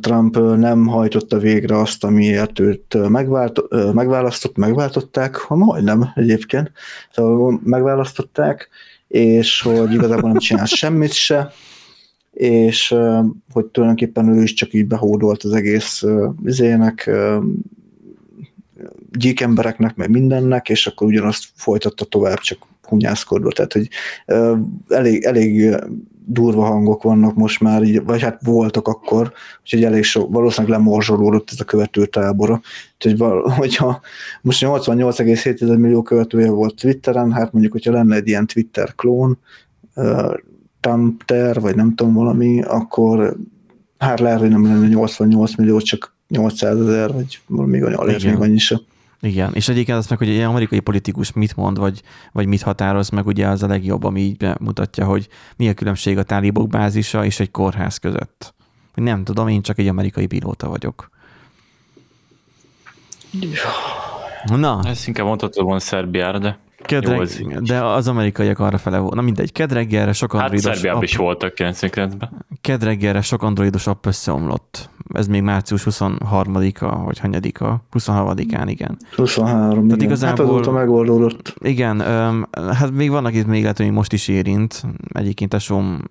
[0.00, 3.60] Trump nem hajtotta végre azt, amiért őt megvált,
[3.92, 6.72] megválasztott, megváltották, ha majdnem egyébként,
[7.12, 8.68] szóval megválasztották,
[9.08, 11.52] és hogy igazából nem csinál semmit se,
[12.32, 12.94] és
[13.52, 16.04] hogy tulajdonképpen ő is csak így behódolt az egész
[16.44, 17.10] izének,
[19.12, 23.50] gyík embereknek, meg mindennek, és akkor ugyanazt folytatta tovább, csak hunyászkodva.
[23.50, 23.88] Tehát, hogy
[24.88, 25.76] elég, elég
[26.26, 31.48] durva hangok vannak most már, így, vagy hát voltak akkor, úgyhogy elég sok, valószínűleg lemorzsolódott
[31.52, 32.60] ez a követő tábora.
[32.94, 33.20] Úgyhogy
[33.56, 34.00] hogyha
[34.42, 39.38] most 88,7 millió követője volt Twitteren, hát mondjuk, hogyha lenne egy ilyen Twitter klón,
[39.94, 40.34] uh,
[40.80, 43.36] Tamter, vagy nem tudom valami, akkor
[43.98, 48.58] hát lehet, hogy nem lenne 88 millió, csak 800 ezer, vagy valami alig még annyi
[48.58, 48.78] sem.
[49.20, 53.08] Igen, és egyébként azt meg, hogy egy amerikai politikus mit mond, vagy, vagy mit határoz
[53.08, 57.24] meg, ugye az a legjobb, ami így mutatja, hogy mi a különbség a tálibok bázisa
[57.24, 58.54] és egy kórház között.
[58.94, 61.10] Nem tudom, én csak egy amerikai pilóta vagyok.
[64.44, 64.80] Na.
[64.84, 66.58] Ezt inkább mondhatod volna Szerbiára, de...
[66.86, 69.14] Kedreg, Jó, de az amerikaiak arra fele volt.
[69.14, 70.66] Na mindegy, kedreggelre sok hát androidos...
[70.66, 72.46] Hát Szerbiában is voltak 99-ben.
[72.60, 74.90] Kedreggelre sok androidos app összeomlott.
[75.12, 77.84] Ez még március 23-a, vagy hanyadika?
[77.92, 78.96] 23-án, igen.
[79.16, 80.00] 23, Tehát igen.
[80.00, 81.54] Igazából, hát azóta megoldódott.
[81.60, 84.82] Igen, öm, hát még vannak itt még lehet, hogy most is érint.
[85.12, 86.02] Egyébként tesóm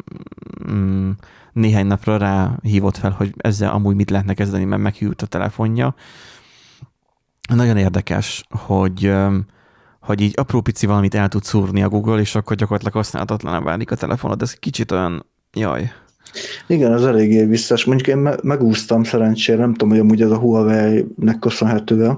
[0.71, 1.09] mm,
[1.53, 5.95] néhány napra rá hívott fel, hogy ezzel amúgy mit lehetne kezdeni, mert meghűlt a telefonja.
[7.49, 9.45] Nagyon érdekes, hogy öm,
[10.03, 13.91] hogy így apró pici valamit el tud szúrni a Google, és akkor gyakorlatilag használhatatlan válik
[13.91, 14.41] a telefonod.
[14.41, 15.91] Ez kicsit olyan, jaj.
[16.67, 17.85] Igen, az eléggé visszás.
[17.85, 22.17] Mondjuk én me- megúsztam szerencsére, nem tudom, hogy amúgy ez a Huawei-nek köszönhető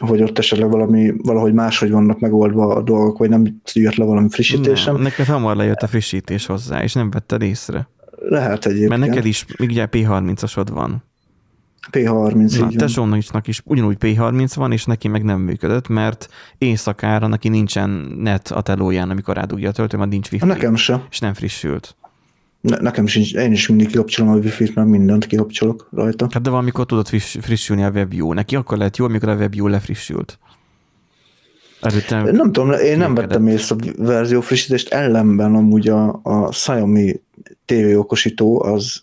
[0.00, 4.28] hogy ott esetleg valami, valahogy máshogy vannak megoldva a dolgok, vagy nem jött le valami
[4.30, 4.94] frissítésem.
[4.94, 7.88] Nem, neked hamar lejött a frissítés hozzá, és nem vetted észre.
[8.28, 8.88] Lehet egyébként.
[8.88, 11.04] Mert neked is ugye P30-asod van.
[11.90, 16.28] P30, Na, tesónak is ugyanúgy P30 van, és neki meg nem működött, mert
[16.58, 20.46] éjszakára neki nincsen net a telóján, amikor rádugja a töltő, mert nincs wifi.
[20.46, 21.06] Nekem se.
[21.10, 21.96] És nem frissült.
[22.60, 26.26] Ne, nekem sincs, én is mindig kikapcsolom a wifi-t, mert mindent kikapcsolok rajta.
[26.32, 28.32] Hát de valamikor tudod friss, frissülni a WebView.
[28.32, 30.38] Neki akkor lehet jó, amikor a WebView lefrissült.
[31.80, 37.20] Előtte nem tudom, én nem vettem észre a verzió frissítést, ellenben amúgy a, a Xiaomi
[37.64, 39.02] TV okosító az,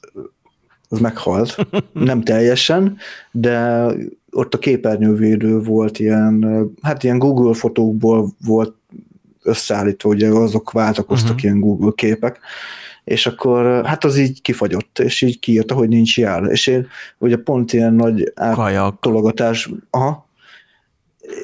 [0.90, 1.56] az meghalt.
[1.94, 2.98] Nem teljesen,
[3.32, 3.86] de
[4.32, 8.74] ott a képernyővédő volt ilyen, hát ilyen Google fotókból volt
[9.44, 11.44] összeállítva, ugye azok váltakoztak uh-huh.
[11.44, 12.40] ilyen Google képek,
[13.04, 16.44] és akkor hát az így kifagyott, és így kiírta, hogy nincs jár.
[16.44, 16.88] És én
[17.18, 20.28] ugye pont ilyen nagy áttologatás, aha,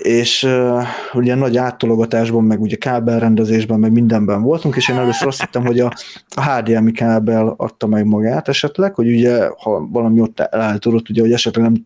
[0.01, 0.83] és uh,
[1.13, 5.79] ugye nagy áttologatásban, meg ugye kábelrendezésben, meg mindenben voltunk, és én először azt hittem, hogy
[5.79, 5.93] a,
[6.35, 11.31] a HDMI kábel adta meg magát esetleg, hogy ugye, ha valami ott eltudott, ugye, hogy
[11.31, 11.85] esetleg nem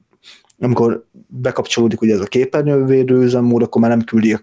[0.62, 4.38] amikor bekapcsolódik ugye ez a képernyővédő üzemmód, akkor már nem küldi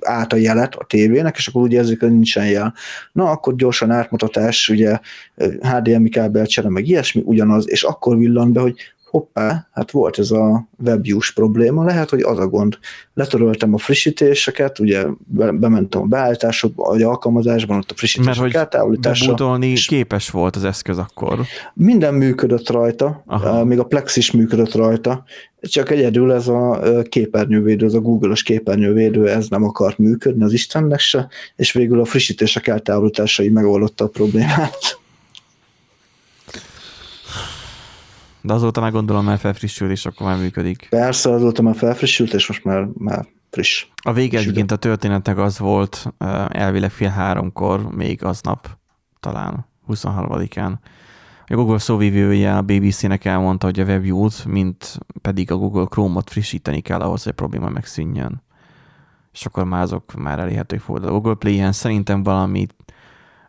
[0.00, 2.74] át a jelet a tévének, és akkor ugye ezek nincsen jel.
[3.12, 4.98] Na, akkor gyorsan átmutatás, ugye
[5.60, 8.76] HDMI kábel csere, meg ilyesmi, ugyanaz, és akkor villan be, hogy
[9.14, 12.78] hoppá, hát volt ez a webviews probléma, lehet, hogy az a gond.
[13.14, 15.04] Letöröltem a frissítéseket, ugye
[15.52, 19.26] bementem a beállításokba, vagy alkalmazásban, ott a frissítések Mert eltávolítása.
[19.26, 19.40] Mert
[19.86, 21.40] képes volt az eszköz akkor.
[21.74, 23.64] Minden működött rajta, Aha.
[23.64, 25.24] még a Plex is működött rajta,
[25.60, 30.98] csak egyedül ez a képernyővédő, ez a Google-os képernyővédő, ez nem akart működni az Istennek
[31.00, 35.02] se, és végül a frissítések eltávolításai megoldotta a problémát.
[38.46, 40.86] De azóta már gondolom már felfrissült, és akkor már működik.
[40.90, 43.86] Persze, azóta már felfrissült, és most már, már friss.
[44.02, 46.14] A vége egyébként a történetek az volt
[46.48, 48.68] elvileg fél háromkor, még aznap
[49.20, 50.72] talán, 23-án.
[51.46, 56.80] A Google szóvívője a BBC-nek elmondta, hogy a WebView-t, mint pedig a Google Chrome-ot frissíteni
[56.80, 58.42] kell ahhoz, hogy a probléma megszűnjön.
[59.32, 61.04] És akkor már azok már elérhetők volt.
[61.04, 62.66] A Google Play-en szerintem valami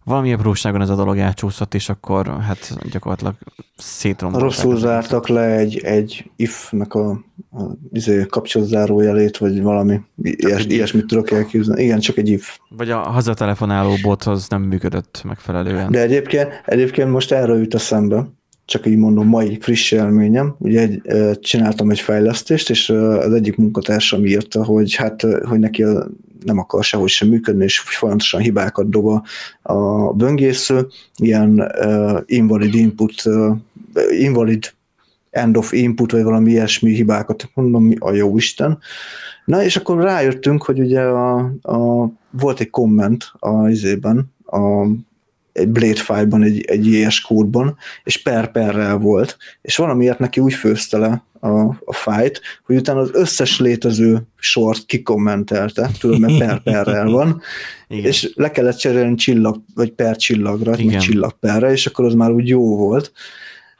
[0.05, 3.35] valami apróságon ez a dolog elcsúszott, és akkor hát gyakorlatilag
[3.77, 4.49] szétrombolták.
[4.49, 7.09] Rosszul zártak le egy, egy if-nek a,
[7.51, 11.83] a izé, kapcsolatzárójelét, vagy valami ilyes, ilyesmit tudok elképzelni.
[11.83, 12.59] Igen, csak egy if.
[12.69, 15.91] Vagy a hazatelefonáló bot az nem működött megfelelően.
[15.91, 18.25] De egyébként, egyébként most erről jut eszembe,
[18.65, 20.55] csak így mondom, mai friss élményem.
[20.57, 21.01] Ugye egy,
[21.39, 26.07] csináltam egy fejlesztést, és az egyik munkatársam írta, hogy hát, hogy neki a
[26.45, 29.23] nem akar sehogy sem működni, és folyamatosan hibákat dob a,
[29.73, 33.57] a böngésző, ilyen uh, invalid input, uh,
[34.19, 34.73] invalid
[35.29, 38.77] end of input, vagy valami ilyesmi hibákat, mondom, mi a jó Isten.
[39.45, 44.87] Na, és akkor rájöttünk, hogy ugye a, a, volt egy komment a izében, a
[45.55, 50.97] egy Blade file-ban, egy, egy JS kódban, és per-perrel volt, és valamiért neki úgy főzte
[50.97, 57.41] le a, a fájt, hogy utána az összes létező sort kikommentelte, tudom, mert per-perrel van,
[57.87, 58.05] Igen.
[58.05, 60.85] és le kellett cserélni csillag, vagy per csillagra, Igen.
[60.85, 63.11] meg csillagperre, és akkor az már úgy jó volt.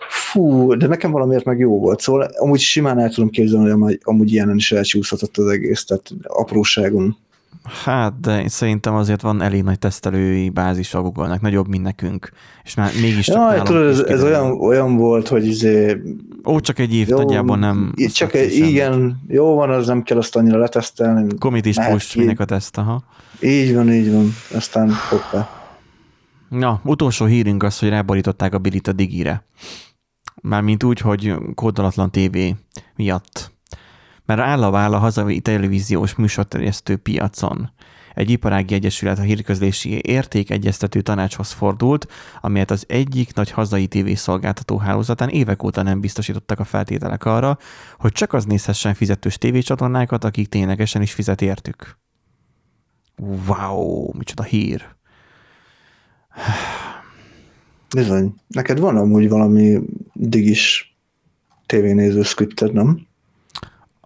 [0.09, 4.33] Fú, de nekem valamiért meg jó volt, szóval amúgy simán el tudom képzelni, hogy amúgy
[4.33, 7.17] ilyenen is elcsúszhatott az egész, tehát apróságon
[7.65, 12.31] Hát, de szerintem azért van elég nagy tesztelői bázis a Google-nek, nagyobb, mint nekünk,
[12.63, 16.01] és már mégis csak ja, tudod, ez, ez olyan, olyan volt, hogy izé...
[16.45, 17.93] Ó, csak egy év, nagyjából nem...
[18.13, 21.27] Csak egy, igen, jó van, az nem kell azt annyira letesztelni.
[21.39, 23.03] Komit is push, minek a teszt, aha.
[23.41, 25.49] Így van, így van, aztán hoppá.
[26.49, 29.43] Na, utolsó hírünk az, hogy ráborították a Bilit a Digire.
[30.41, 32.37] Mármint úgy, hogy kódolatlan TV
[32.95, 33.54] miatt
[34.25, 37.69] mert áll a váll hazai televíziós műsorterjesztő piacon.
[38.13, 42.07] Egy iparági egyesület a hírközlési értékegyeztető tanácshoz fordult,
[42.41, 47.57] amelyet az egyik nagy hazai tévészolgáltató hálózatán évek óta nem biztosítottak a feltételek arra,
[47.97, 51.97] hogy csak az nézhessen fizetős tévécsatornákat, akik ténylegesen is fizet értük.
[53.47, 54.85] Wow, micsoda hír.
[57.95, 58.33] Bizony.
[58.47, 59.79] Neked van amúgy valami
[60.13, 60.95] digis
[61.65, 63.07] tévénéző scripted, nem?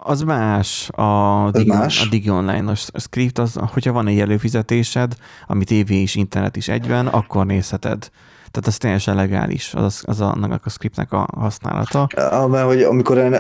[0.02, 0.90] Az más.
[0.90, 2.06] A, Digi, más?
[2.06, 5.16] a Digi Online-os script, az, hogyha van egy előfizetésed,
[5.48, 8.10] ami tévé és internet is egyben, akkor nézheted.
[8.52, 12.08] Tehát az teljesen legális, az, az annak a scriptnek a használata.
[12.48, 13.36] Mert hogy amikor én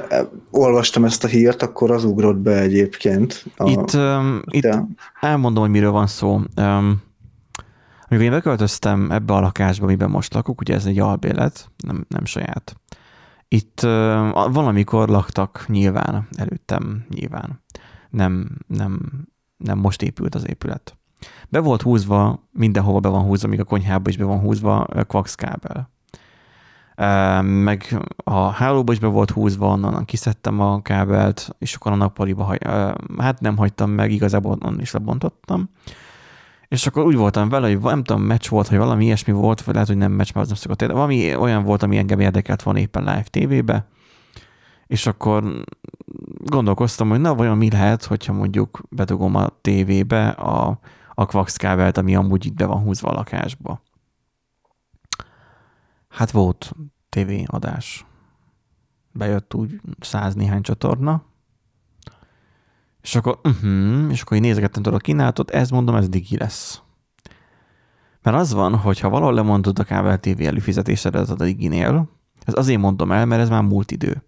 [0.51, 3.45] olvastam ezt a hírt, akkor az ugrott be egyébként.
[3.57, 4.68] A, itt, um, itt
[5.22, 6.41] elmondom, hogy miről van szó.
[6.57, 7.01] Um,
[8.07, 12.26] Amikor én beköltöztem ebbe a lakásba, amiben most lakok, ugye ez egy albélet, nem, nem
[12.26, 12.76] saját.
[13.52, 13.80] Itt
[14.52, 17.64] valamikor laktak nyilván, előttem nyilván.
[18.10, 19.00] Nem, nem,
[19.58, 20.97] nem most épült az épület.
[21.50, 25.36] Be volt húzva, mindenhova be van húzva, még a konyhába is be van húzva coax
[25.36, 25.89] kábel.
[26.97, 31.95] Uh, meg a hálóba is be volt húzva, onnan kiszedtem a kábelt, és akkor a
[31.95, 32.58] nappaliba,
[33.18, 35.70] hát nem hagytam meg, igazából onnan is lebontottam.
[36.70, 39.74] És akkor úgy voltam vele, hogy nem tudom, meccs volt, hogy valami ilyesmi volt, vagy
[39.74, 40.93] lehet, hogy nem meccs, mert az nem szokott érde.
[40.93, 43.88] Valami olyan volt, ami engem érdekelt volna éppen live tévébe,
[44.88, 45.63] és akkor
[46.38, 50.80] gondolkoztam, hogy na, vajon mi lehet, hogyha mondjuk bedugom a tévébe a,
[51.13, 53.82] a Quax kábelt, ami amúgy itt be van húzva a lakásba.
[56.09, 56.74] Hát volt
[57.09, 58.05] TV adás.
[59.11, 61.24] Bejött úgy száz néhány csatorna,
[63.02, 66.82] és akkor, uh-huh, és akkor én nézegettem tudod a kínálatot, ez mondom, ez digi lesz.
[68.22, 72.10] Mert az van, hogy ha valahol lemondod a kábel TV előfizetésedet a diginél,
[72.45, 74.24] ez azért mondom el, mert ez már múlt idő.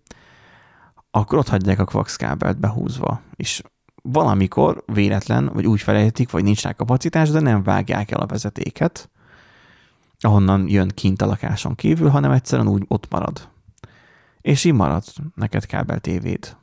[1.12, 3.62] Akkor ott hagyják a Quax kábelt behúzva, és
[4.04, 9.10] valamikor véletlen, vagy úgy felejtik, vagy nincs rá kapacitás, de nem vágják el a vezetéket,
[10.20, 13.50] ahonnan jön kint a lakáson kívül, hanem egyszerűen úgy ott marad.
[14.42, 15.04] És így marad
[15.36, 16.56] neked kábel tévéd.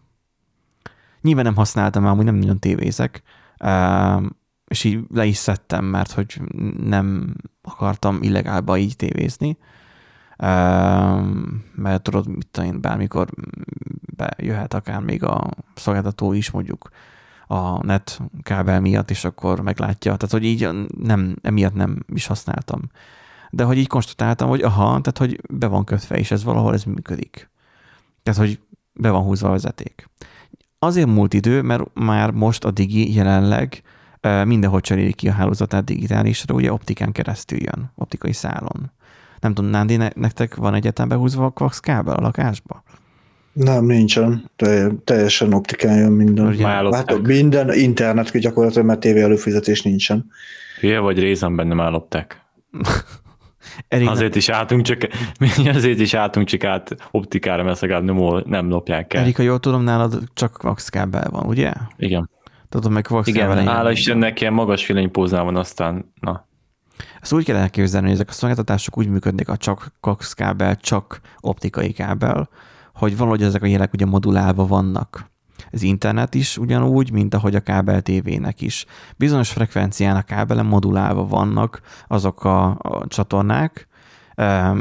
[1.21, 3.23] Nyilván nem használtam, amúgy nem nagyon tévézek,
[4.67, 6.41] és így le is szedtem, mert hogy
[6.83, 9.59] nem akartam illegálba így tévézni,
[11.75, 13.29] mert tudod, mit tudom én, bármikor
[14.17, 16.91] bejöhet akár még a szolgáltató is mondjuk
[17.47, 20.17] a net kábel miatt, és akkor meglátja.
[20.17, 20.69] Tehát, hogy így
[21.03, 22.81] nem, emiatt nem is használtam.
[23.51, 26.85] De hogy így konstatáltam, hogy aha, tehát, hogy be van kötve, és ez valahol ez
[26.85, 27.51] működik.
[28.23, 28.61] Tehát, hogy
[28.93, 30.09] be van húzva a vezeték.
[30.79, 33.83] Azért múlt idő, mert már most a Digi jelenleg
[34.45, 38.93] mindenhol cseréli ki a hálózatát digitálisra, ugye optikán keresztül jön, optikai szálon.
[39.41, 42.83] Nem tudom, Nándi, nektek van egyetem behúzva a Quax kábel a lakásba?
[43.53, 44.51] Nem, nincsen.
[44.57, 46.59] Te, teljesen optikán jön minden.
[46.93, 50.31] Hát, minden internet gyakorlatilag, mert tévé előfizetés nincsen.
[50.81, 52.43] Hülye vagy részem benne már lopták.
[53.89, 55.09] Erik azért is álltunk csak,
[55.75, 59.23] azért is álltunk csak át optikára, mert legalább nem, nem lopják el.
[59.23, 61.73] Erika, jól tudom, nálad csak Quax kábel van, ugye?
[61.97, 62.31] Igen.
[62.69, 66.47] Tudom, meg Quax Igen, hála Istennek ilyen magas fénypózán van, aztán na.
[67.21, 71.21] Ezt úgy kell elképzelni, hogy ezek a szolgáltatások úgy működnek, a csak Cox kábel, csak
[71.41, 72.49] optikai kábel,
[72.95, 75.31] hogy valahogy ezek a jelek ugye modulálva vannak.
[75.71, 78.85] Az internet is ugyanúgy, mint ahogy a kábel tévének is.
[79.17, 83.89] Bizonyos frekvencián a kábelen modulálva vannak azok a, a csatornák,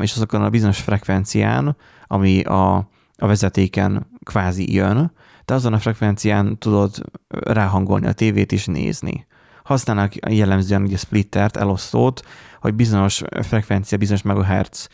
[0.02, 1.76] és azokon a bizonyos frekvencián,
[2.08, 2.76] ami a,
[3.18, 5.12] a vezetéken kvázi jön,
[5.46, 6.96] de azon a frekvencián tudod
[7.28, 9.26] ráhangolni a tévét és nézni.
[9.64, 12.26] Használnak jellemzően ugye splittert, elosztót,
[12.60, 14.90] hogy bizonyos frekvencia, bizonyos megahertz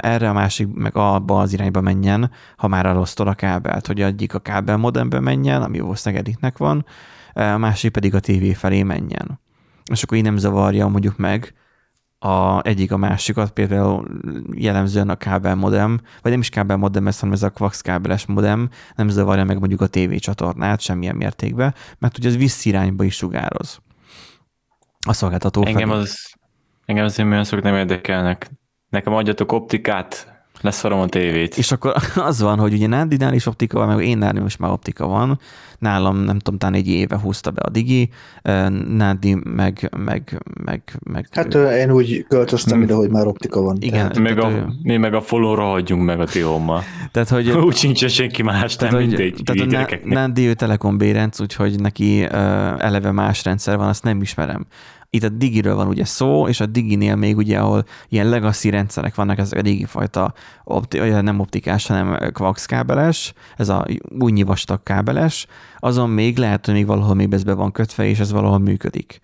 [0.00, 4.34] erre a másik meg abba az irányba menjen, ha már elosztod a kábelt, hogy egyik
[4.34, 6.86] a kábel modembe menjen, ami valószínűleg ediknek van,
[7.32, 9.40] a másik pedig a tévé felé menjen.
[9.92, 11.54] És akkor így nem zavarja mondjuk meg
[12.18, 14.08] a egyik a másikat, például
[14.52, 18.68] jellemzően a kábel modem, vagy nem is kábel modem, hanem ez a Quax kábeles modem
[18.94, 23.80] nem zavarja meg mondjuk a TV csatornát semmilyen mértékben, mert ugye az visszirányba is sugároz.
[25.06, 26.00] A szolgáltató Engem felé.
[26.00, 26.35] az,
[26.86, 28.50] engem az szok nem érdekelnek.
[28.88, 31.58] Nekem adjatok optikát, leszarom a tévét.
[31.58, 34.70] És akkor az van, hogy ugye Nádinál is optika van, meg én nálam is már
[34.70, 35.40] optika van.
[35.78, 38.08] Nálam nem tudom, talán egy éve húzta be a Digi,
[38.88, 43.76] Nádi meg, meg, meg, meg Hát én úgy költöztem ide, hogy már optika van.
[43.80, 43.98] Igen.
[43.98, 44.66] Tehát, meg a, ő...
[44.82, 46.82] mi meg a follow hagyjunk meg a Tiommal.
[47.12, 49.40] Tehát, hogy, úgy sincs senki más, tehát, nem mindegy.
[49.44, 52.22] Tehát a Nádi ő Telekom bérenc, úgyhogy neki
[52.78, 54.66] eleve más rendszer van, azt nem ismerem.
[55.10, 59.14] Itt a digiről van ugye szó, és a diginél még ugye, ahol ilyen legacy rendszerek
[59.14, 60.34] vannak, ezek a digi fajta
[60.64, 63.86] opti, nem optikás, hanem coax kábeles, ez a
[64.18, 65.46] új vastag kábeles,
[65.78, 69.20] azon még lehet, hogy még valahol még ez van kötve, és ez valahol működik.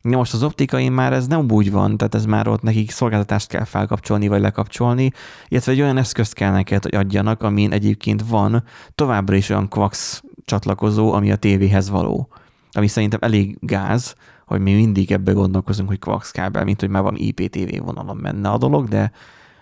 [0.00, 3.48] Na most az optikai már ez nem úgy van, tehát ez már ott nekik szolgáltatást
[3.48, 5.12] kell felkapcsolni vagy lekapcsolni,
[5.48, 8.64] illetve egy olyan eszközt kell neked, hogy adjanak, amin egyébként van
[8.94, 12.28] továbbra is olyan coax csatlakozó, ami a tévéhez való.
[12.72, 14.14] Ami szerintem elég gáz,
[14.50, 18.48] hogy mi mindig ebbe gondolkozunk, hogy coax kábel, mint hogy már van IPTV vonalon menne
[18.48, 19.12] a dolog, de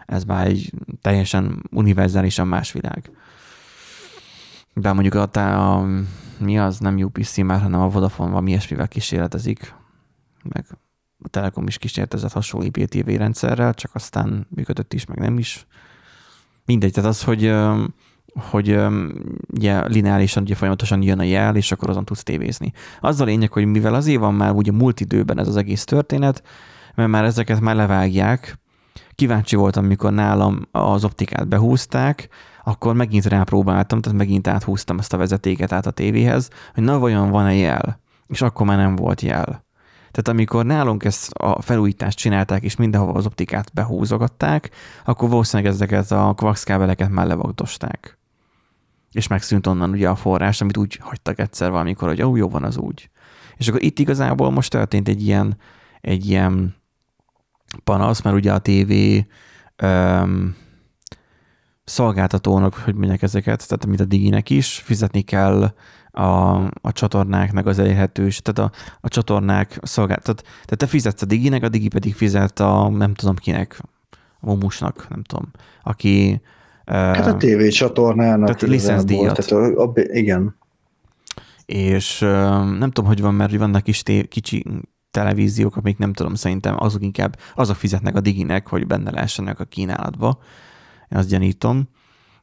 [0.06, 3.10] ez már egy teljesen univerzálisan más világ.
[4.74, 5.86] De mondjuk a, a,
[6.38, 9.74] mi az, nem UPC már, hanem a Vodafone valami ilyesmivel kísérletezik,
[10.42, 10.66] meg
[11.22, 15.66] a Telekom is kísérletezett hasonló IPTV rendszerrel, csak aztán működött is, meg nem is.
[16.64, 17.54] Mindegy, tehát az, hogy
[18.38, 18.80] hogy
[19.54, 22.72] ugye lineárisan ugye folyamatosan jön a jel, és akkor azon tudsz tévézni.
[23.00, 26.42] Az a lényeg, hogy mivel azért van már ugye múlt időben ez az egész történet,
[26.94, 28.58] mert már ezeket már levágják.
[29.14, 32.28] Kíváncsi voltam, mikor nálam az optikát behúzták,
[32.64, 37.30] akkor megint rápróbáltam, tehát megint áthúztam ezt a vezetéket át a tévéhez, hogy na vajon
[37.30, 38.00] van-e jel?
[38.26, 39.66] És akkor már nem volt jel.
[40.10, 44.70] Tehát amikor nálunk ezt a felújítást csinálták, és mindenhova az optikát behúzogatták,
[45.04, 48.17] akkor valószínűleg ezeket a coax kábeleket már levagdosták.
[49.12, 52.64] És megszűnt onnan ugye a forrás, amit úgy hagytak egyszer valamikor, hogy ó, jó van
[52.64, 53.10] az úgy.
[53.56, 55.56] És akkor itt igazából most történt egy ilyen,
[56.00, 56.76] egy ilyen
[57.84, 58.92] panasz, mert ugye a TV
[59.84, 60.56] um,
[61.84, 65.74] szolgáltatónak, hogy mondják ezeket, tehát mint a Diginek is, fizetni kell
[66.10, 70.42] a, a csatornák, meg az elérhetős, tehát a, a csatornák szolgáltat.
[70.42, 73.80] Tehát te fizetsz a Diginek, a Digi pedig fizet a nem tudom kinek,
[74.40, 75.50] a Momusnak, nem tudom,
[75.82, 76.40] aki...
[76.88, 78.46] Hát a TV csatornának.
[78.46, 79.46] Tehát licenszdíjat.
[79.46, 80.56] Tehát a, a, igen.
[81.66, 82.18] És
[82.78, 84.64] nem tudom, hogy van, mert vannak kis té- kicsi
[85.10, 89.64] televíziók, amik nem tudom, szerintem azok inkább, azok fizetnek a Diginek, hogy benne lehessenek a
[89.64, 90.38] kínálatba.
[91.10, 91.88] Én azt gyanítom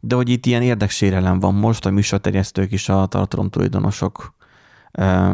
[0.08, 4.36] de hogy itt ilyen érdeksérelem van most a műsorterjesztők és a tartalomtulajdonosok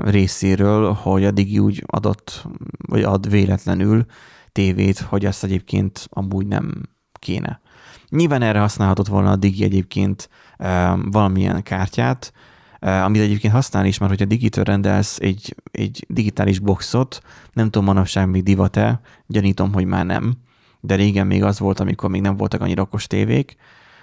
[0.04, 2.48] részéről, hogy addig úgy adott,
[2.88, 4.06] vagy ad véletlenül
[4.52, 6.90] tévét, hogy ezt egyébként amúgy nem
[7.20, 7.62] kéne.
[8.12, 10.30] Nyilván erre használhatott volna a Digi egyébként
[11.04, 12.34] valamilyen kártyát,
[12.80, 17.22] amit egyébként használ is, mert hogyha Digitől rendelsz egy, egy digitális boxot,
[17.54, 20.34] nem tudom manapság még divat-e, gyanítom, hogy már nem,
[20.80, 23.56] de régen még az volt, amikor még nem voltak annyira okos tévék,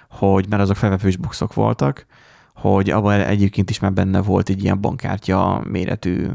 [0.09, 2.05] hogy mert azok felvevős boxok voltak,
[2.53, 6.27] hogy abban egyébként is már benne volt egy ilyen bankkártya méretű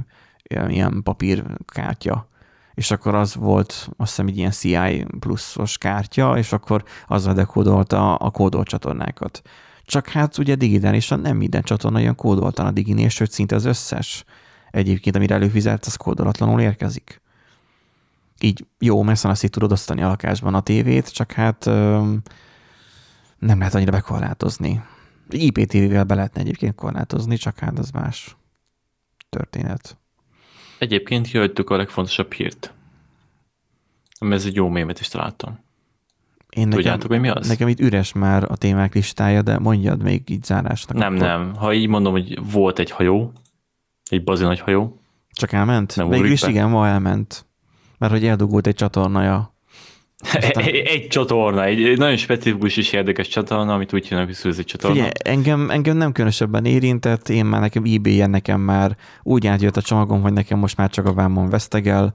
[0.68, 2.28] ilyen papírkártya,
[2.74, 8.14] és akkor az volt azt hiszem egy ilyen CI pluszos kártya, és akkor azzal dekódolta
[8.14, 9.42] a kódolt csatornákat.
[9.84, 14.24] Csak hát ugye digitálisan nem minden csatorna olyan kódoltan a diginél, sőt szinte az összes
[14.70, 17.22] egyébként, amire előfizet, az kódolatlanul érkezik.
[18.40, 21.64] Így jó, messze azt így tudod osztani a lakásban a tévét, csak hát
[23.38, 24.82] nem lehet annyira bekorlátozni.
[25.28, 28.36] IPTV-vel be lehetne egyébként korlátozni, csak hát az más
[29.28, 29.98] történet.
[30.78, 32.72] Egyébként kihagytuk a legfontosabb hírt.
[34.18, 35.62] Ez egy jó mémet is találtam.
[36.50, 37.48] Én Tudjátok, hogy mi az?
[37.48, 40.96] Nekem itt üres már a témák listája, de mondjad még így zárásnak.
[40.96, 41.26] Nem, akkor.
[41.26, 41.54] nem.
[41.54, 43.32] Ha így mondom, hogy volt egy hajó,
[44.10, 45.00] egy bazi nagy hajó.
[45.30, 45.96] Csak elment?
[45.96, 47.46] Nem Végül is igen, ma elment.
[47.98, 49.53] Mert hogy eldugult egy csatornaja
[50.32, 50.64] aztán...
[50.64, 54.94] Egy csatorna, egy nagyon specifikus és érdekes csatorna, amit úgy hívnak, hogy Suzy csatorna.
[54.94, 59.82] Figyelj, engem, engem nem különösebben érintett, én már nekem ebay-en nekem már úgy átjött a
[59.82, 62.14] csomagom, hogy nekem most már csak a vámon vesztegel.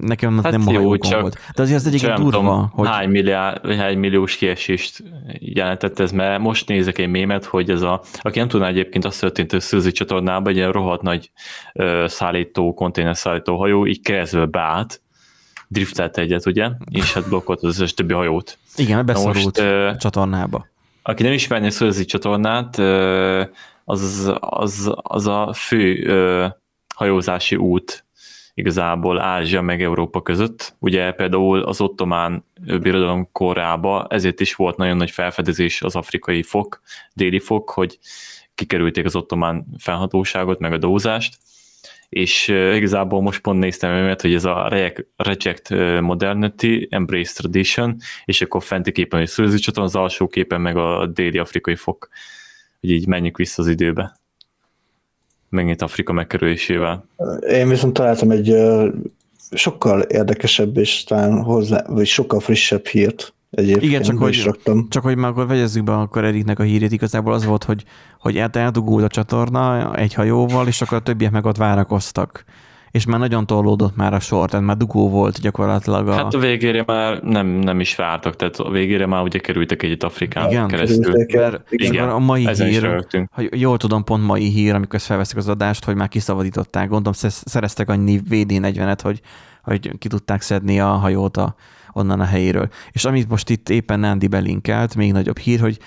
[0.00, 1.38] Nekem hát nem jó, csak, volt.
[1.54, 2.88] De azért az egyik durva, tudom, hogy...
[2.88, 5.02] Hány, milliárd, hány milliós kiesést
[5.38, 9.20] jelentett ez, mert most nézek egy mémet, hogy ez a, aki nem tudná egyébként azt
[9.20, 11.30] történt, hogy Suzy csatornában egy ilyen rohadt nagy
[11.72, 15.02] ö, szállító, konténer szállító hajó így keresztül beállt,
[15.74, 18.58] driftelt egyet, ugye, és hát blokkolt az összes többi hajót.
[18.76, 20.66] Igen, beszorult most, a csatornába.
[21.02, 22.78] Aki nem ismerné a Suezi csatornát,
[23.84, 26.06] az, az, az a fő
[26.94, 28.04] hajózási út
[28.54, 30.76] igazából Ázsia meg Európa között.
[30.78, 36.80] Ugye például az ottomán birodalom korába ezért is volt nagyon nagy felfedezés az afrikai fok,
[37.12, 37.98] déli fok, hogy
[38.54, 41.38] kikerülték az ottomán felhatóságot, meg a dózást,
[42.14, 44.68] és igazából most pont néztem mert hogy ez a
[45.16, 50.76] Reject Modernity, Embrace Tradition, és akkor fenti képen egy szőző csatorna, az alsó képen meg
[50.76, 52.08] a déli afrikai fok,
[52.80, 54.16] hogy így menjünk vissza az időbe.
[55.48, 57.06] Megint Afrika megkerülésével.
[57.48, 58.54] Én viszont találtam egy
[59.50, 64.88] sokkal érdekesebb és talán hozzá, vagy sokkal frissebb hírt, Egyébként Igen, csak hogy, raktam.
[64.88, 67.84] csak hogy már akkor vegyezzük be akkor Eriknek a hírét, igazából az volt, hogy,
[68.18, 72.44] hogy eldugult a csatorna egy hajóval, és akkor a többiek meg ott várakoztak
[72.94, 76.08] és már nagyon tolódott már a sor, tehát már dugó volt gyakorlatilag.
[76.08, 76.12] A...
[76.12, 80.02] Hát a végére már nem, nem is vártak, tehát a végére már ugye kerültek egyet
[80.02, 81.12] Afrikán Igen, keresztül.
[81.32, 85.36] Mert, Igen, a mai Ezen hír, ha jól tudom, pont mai hír, amikor ezt felveszik
[85.36, 89.20] az adást, hogy már kiszabadították, gondolom szereztek annyi VD40-et, hogy,
[89.62, 91.54] hogy ki tudták szedni a hajót a,
[91.94, 92.68] onnan a helyéről.
[92.92, 95.78] És amit most itt éppen Nandi belinkelt, még nagyobb hír, hogy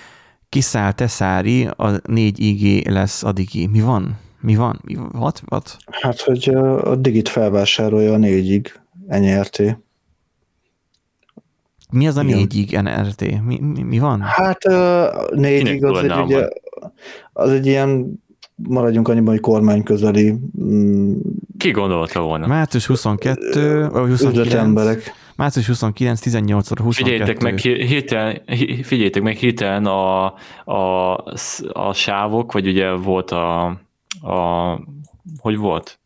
[0.49, 3.67] kiszáll Teszári, a 4IG lesz a Digi.
[3.67, 4.17] Mi van?
[4.41, 4.79] Mi van?
[4.83, 5.41] Mi, what?
[5.49, 5.77] what?
[5.91, 6.49] Hát, hogy
[6.83, 8.65] a Digit felvásárolja a 4-ig
[9.07, 9.77] NRT.
[11.91, 13.21] Mi az a 4-ig NRT?
[13.45, 14.21] Mi, mi, mi van?
[14.21, 16.47] Hát a 4-ig az egy, ugye,
[17.33, 18.19] az egy ilyen
[18.55, 20.35] maradjunk annyiban, hogy kormány közeli.
[20.61, 21.13] Mm,
[21.57, 22.47] Ki gondolta volna?
[22.47, 24.53] Március 22, vagy 29.
[24.53, 27.11] emberek március 29, 18 óra 22.
[27.11, 28.41] Figyeljetek meg, hirtelen,
[28.83, 30.25] figyeljetek meg hirtelen a,
[30.65, 31.13] a,
[31.71, 33.65] a sávok, vagy ugye volt a,
[34.21, 34.79] a
[35.39, 35.99] hogy volt?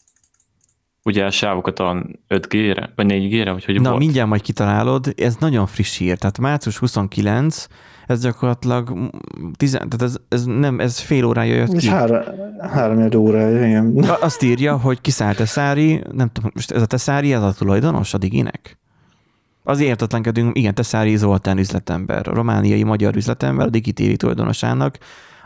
[1.04, 4.02] ugye a sávokat a 5G-re, vagy 4G-re, vagy hogy Na, volt?
[4.02, 7.68] mindjárt majd kitalálod, ez nagyon friss hír, tehát március 29,
[8.08, 9.10] ez gyakorlatilag,
[9.58, 11.88] tizen, tehát ez, ez, nem, ez fél órája jött Ez ki.
[11.88, 12.22] három,
[12.60, 13.98] három órája, igen.
[13.98, 18.14] A- Azt írja, hogy kiszállt Teszári, nem tudom, most ez a Teszári, ez a tulajdonos
[18.14, 18.80] a Diginek?
[19.64, 24.98] Azért értetlenkedünk, igen, Teszári Zoltán üzletember, a romániai magyar üzletember, a Digitéri tulajdonosának,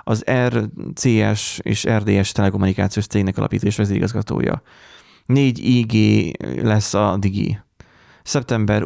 [0.03, 4.61] az RCS és RDS telekommunikációs cégnek alapító és vezérigazgatója.
[5.25, 5.93] 4 IG
[6.63, 7.59] lesz a Digi.
[8.23, 8.83] Szeptember,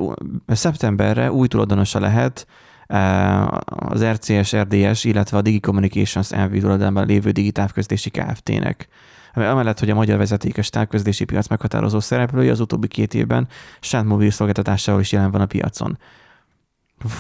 [0.48, 2.48] szeptemberre új tulajdonosa lehet
[2.88, 8.88] eh, az RCS, RDS, illetve a Digi Communications elvi tulajdonban lévő digitávközlési Kft-nek.
[9.34, 13.48] Ami Amellett, hogy a magyar vezetékes távközlési piac meghatározó szereplője az utóbbi két évben
[13.80, 15.98] saját mobil szolgáltatásával is jelen van a piacon.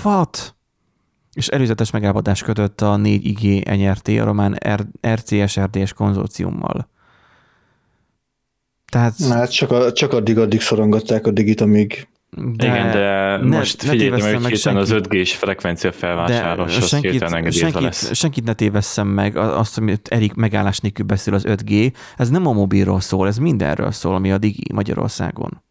[0.03, 0.55] What?
[1.33, 4.57] És előzetes megállapodást kötött a 4IG NRT, a román
[5.07, 6.89] RCS RDS konzorciummal.
[8.91, 13.83] Tehát, hát csak, a, csak addig-addig szorongatták a digit, amíg de, Igen, de ne- most
[13.83, 15.07] figyeljte tévesszem meg, hogy hirtelen az senkit.
[15.13, 18.15] 5G-s frekvencia felvásárlás, az hirtelen engedélyezve lesz.
[18.15, 22.51] senkit ne tévesszem meg, azt, amit Erik megállás nélkül beszél az 5G, ez nem a
[22.53, 25.63] mobilról szól, ez mindenről szól, ami a Digi Magyarországon.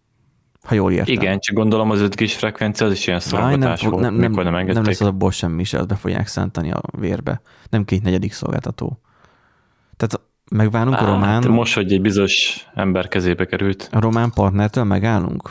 [0.62, 1.14] Ha jól értem.
[1.14, 4.44] Igen, csak gondolom az 5G-s frekvencia az is ilyen Áj, nem, fog, nem, nem, nem
[4.44, 4.86] nem, engedték.
[4.86, 7.40] lesz abból semmi se, azt be fogják szántani a vérbe.
[7.70, 9.00] Nem két negyedik szolgáltató.
[9.96, 13.88] Tehát megválunk a Á, román, hát Most, hogy egy bizonyos ember kezébe került.
[13.92, 15.50] a román partnertől megállunk?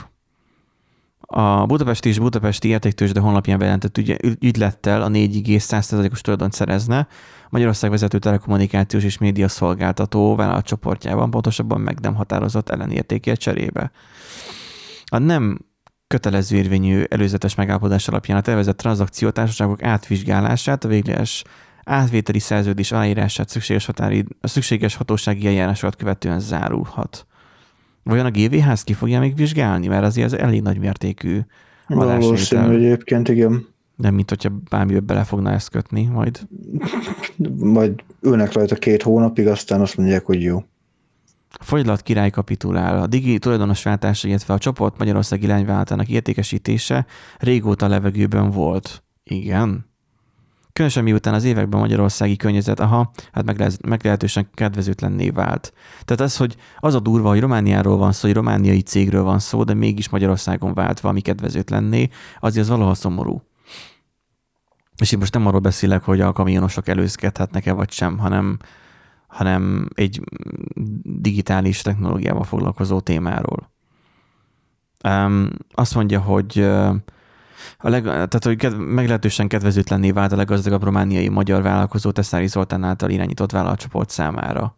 [1.29, 7.07] A Budapesti és Budapesti Értéktősde honlapján bejelentett ügy, ügylettel a 4G 100%-os tulajdont szerezne
[7.49, 13.91] Magyarország vezető telekommunikációs és média szolgáltató vállalatcsoportjában, pontosabban meg nem határozott ellenértékért cserébe.
[15.05, 15.59] A nem
[16.07, 21.43] kötelező érvényű előzetes megállapodás alapján a tervezett tranzakciótársaságok átvizsgálását, a végleges
[21.83, 27.27] átvételi szerződés aláírását szükséges, határi, szükséges hatósági eljárásokat követően zárulhat.
[28.07, 29.87] Vajon a GVH ezt ki fogja még vizsgálni?
[29.87, 31.39] Mert azért ez elég nagy mértékű
[31.87, 33.67] valószínű egyébként, igen.
[33.95, 36.47] Nem, mint hogyha bármibe bele fogna ezt kötni majd.
[37.59, 40.57] Majd ülnek rajta két hónapig, aztán azt mondják, hogy jó.
[41.51, 43.01] A fogylat király kapitulál.
[43.01, 47.05] A digi tulajdonos váltása, illetve a csoport Magyarországi lányvállalatának értékesítése
[47.37, 49.03] régóta levegőben volt.
[49.23, 49.86] Igen.
[50.77, 55.73] Különösen miután az években magyarországi környezet, aha, hát meglez- meglehetősen kedvezőtlenné vált.
[56.05, 59.63] Tehát az, hogy az a durva, hogy Romániáról van szó, hogy romániai cégről van szó,
[59.63, 62.09] de mégis Magyarországon vált valami kedvezőtlenné,
[62.39, 63.41] azért az valahol szomorú.
[64.97, 68.57] És én most nem arról beszélek, hogy a kamionosok előzkedhetnek-e vagy sem, hanem,
[69.27, 70.21] hanem egy
[71.03, 73.71] digitális technológiával foglalkozó témáról.
[75.03, 76.67] Um, azt mondja, hogy
[77.77, 82.83] a leg, tehát, hogy ked, meglehetősen kedvezőtlenné vált a leggazdagabb romániai magyar vállalkozó Teszári Zoltán
[82.83, 84.75] által irányított vállalatcsoport számára.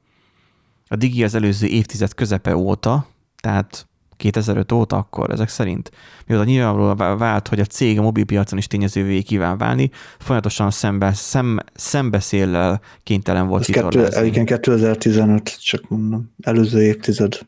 [0.88, 3.08] A Digi az előző évtized közepe óta,
[3.42, 3.88] tehát
[4.20, 5.92] 2005 óta akkor ezek szerint,
[6.28, 11.60] mióta nyilvánvalóan vált, hogy a cég a mobilpiacon is tényezővé kíván válni, folyamatosan szembe, szem,
[11.74, 14.28] szembeszéllel kénytelen volt vitorlázni.
[14.28, 16.34] igen, 2015, csak mondom.
[16.42, 17.40] Előző évtized.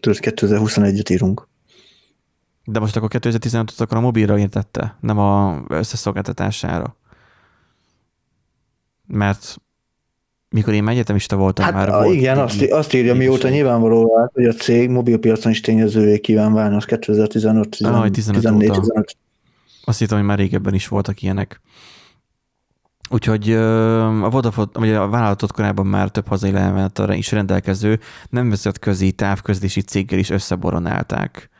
[0.00, 1.47] Tudod, 2021-et írunk.
[2.70, 6.96] De most akkor 2015-öt akkor a mobilra értette, nem a összeszolgáltatására.
[9.06, 9.56] Mert
[10.48, 12.14] mikor én egyetemista voltam, Hát már a, volt.
[12.14, 16.76] igen, azt, azt írja, mióta nyilvánvaló vált, hogy a cég mobilpiacon is tényezővé kíván válni,
[16.76, 18.80] az 2015 Ah, 15 14 óta.
[18.80, 19.16] 15
[19.84, 21.60] Azt hittem, hogy már régebben is voltak ilyenek.
[23.10, 28.00] Úgyhogy a Vodafone, vagy a vállalatot korábban már több hazai leveltarra is rendelkező
[28.30, 31.50] nemzetközi távközlési céggel is összeboronálták.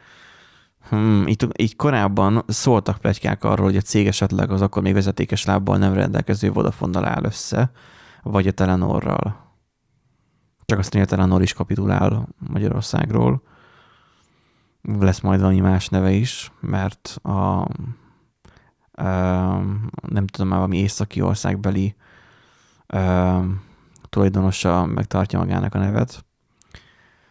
[0.89, 5.45] Hmm, így, így korábban szóltak pletykák arról, hogy a cég esetleg az akkor még vezetékes
[5.45, 7.71] lábbal nem rendelkező Vodafonnal áll össze,
[8.23, 9.47] vagy a Telenorral.
[10.65, 13.43] Csak azt mondja, a Telenor is kapitulál Magyarországról.
[14.83, 17.69] Lesz majd valami más neve is, mert a
[20.09, 21.97] nem tudom már valami északi országbeli
[24.09, 26.25] tulajdonosa megtartja magának a nevet.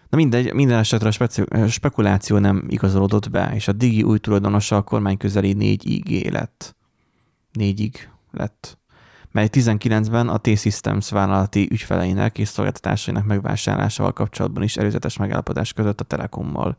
[0.09, 1.11] Na mindegy, minden esetre
[1.49, 6.75] a spekuláció nem igazolódott be, és a Digi új tulajdonosa a kormány közeli 4IG lett.
[7.59, 7.93] 4ig
[8.31, 8.77] lett.
[9.31, 16.03] Mely 19-ben a T-Systems vállalati ügyfeleinek és szolgáltatásainak megvásárlásával kapcsolatban is előzetes megállapodás között a
[16.03, 16.75] Telekommal.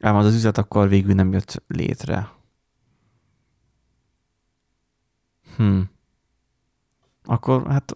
[0.00, 2.28] Ám az, az üzlet akkor végül nem jött létre.
[5.56, 5.80] Hm.
[7.24, 7.92] Akkor hát...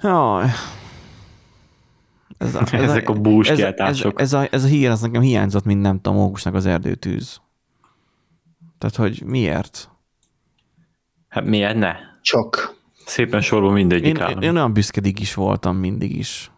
[0.00, 0.50] Jaj.
[2.38, 4.20] Ez a, ez Ezek a ez, búskiáltások.
[4.20, 7.40] ez, ez, a, ez a hír, az nekem hiányzott, mint nem tudom, Mókusnak az erdőtűz.
[8.78, 9.90] Tehát, hogy miért?
[11.28, 11.94] Hát miért ne?
[12.22, 12.74] Csak.
[13.06, 14.40] Szépen sorban mindegyik Én, állam.
[14.42, 16.50] én olyan büszkedik is voltam mindig is.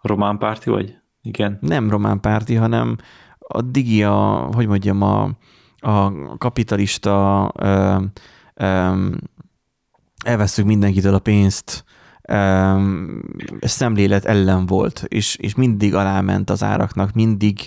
[0.00, 0.96] Román párti vagy?
[1.22, 1.58] Igen.
[1.60, 2.96] Nem román párti, hanem
[3.38, 5.30] a digi, a, hogy mondjam, a,
[5.78, 7.96] a kapitalista ö,
[8.54, 8.92] ö,
[10.24, 11.84] elveszünk mindenkitől a pénzt,
[12.28, 12.72] ö,
[13.60, 17.58] szemlélet ellen volt, és, és mindig aláment az áraknak, mindig,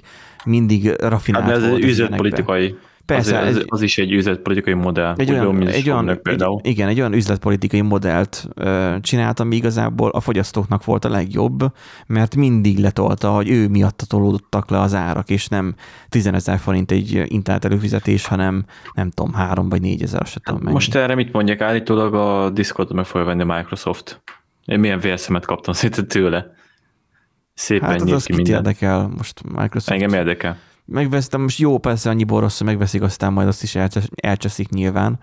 [0.46, 2.76] mindig rafinált Hát, ez volt az üzletpolitikai.
[3.06, 5.14] Persze, az, ez, ez- az is egy üzletpolitikai modell.
[5.18, 10.10] egy olyan, mint egy, olyan, egy, igen, egy olyan üzletpolitikai modellt ö, csinált, ami igazából
[10.10, 11.64] a fogyasztóknak volt a legjobb,
[12.08, 15.76] mert mindig letolta, hogy ő miatt tolódtak le az árak, és nem
[16.10, 20.60] 10 ezer forint egy internet előfizetés, hanem nem tudom, 3 vagy 4 ezer, se tudom
[20.62, 20.74] mennyi.
[20.74, 21.62] Most erre mit mondják?
[21.62, 24.22] Állítólag a Discordot meg fogja venni a Microsoft.
[24.70, 26.52] Én milyen vérszemet kaptam szinte tőle.
[27.54, 28.56] Szépen hát az, az ki minden.
[28.56, 29.90] érdekel most Microsoft.
[29.90, 30.58] Engem érdekel.
[30.86, 35.20] Megvesztem, most jó, persze annyiból rossz, hogy megveszik, aztán majd azt is elcsesz, elcseszik nyilván,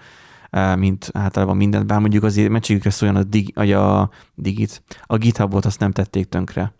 [0.51, 5.17] eh, mint általában mindent, bár mondjuk azért meccségükre szóljon a, dig, vagy a digit, a
[5.17, 6.73] GitHubot azt nem tették tönkre.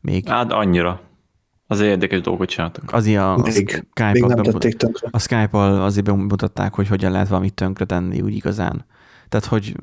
[0.00, 0.28] Még.
[0.28, 1.00] Hát annyira.
[1.66, 2.92] Az érdekes dolgot csináltak.
[2.92, 8.34] Azért a, a Skype-al a Skype-al azért bemutatták, hogy hogyan lehet valamit tönkre tenni úgy
[8.34, 8.84] igazán.
[9.28, 9.74] Tehát, hogy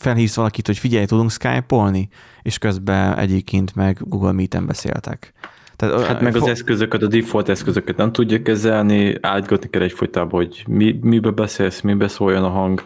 [0.00, 2.08] felhívsz valakit, hogy figyelj, tudunk Skype-olni,
[2.42, 5.32] és közben egyébként meg Google Meet-en beszéltek.
[5.76, 10.64] Tehát, Hát meg az eszközöket, a default eszközöket nem tudja kezelni, állítgatni kell egyfolytában, hogy
[10.68, 12.82] mi, mibe beszélsz, mibe szóljon a hang.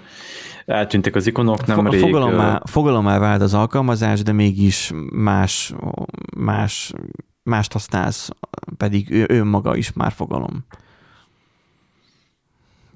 [0.67, 2.01] Eltűntek az ikonok, nem rég.
[2.01, 5.75] Fogalommá, fogalommá vált az alkalmazás, de mégis más,
[6.37, 6.93] más,
[7.43, 8.29] mást használsz,
[8.77, 10.65] pedig ő, ő maga is már fogalom.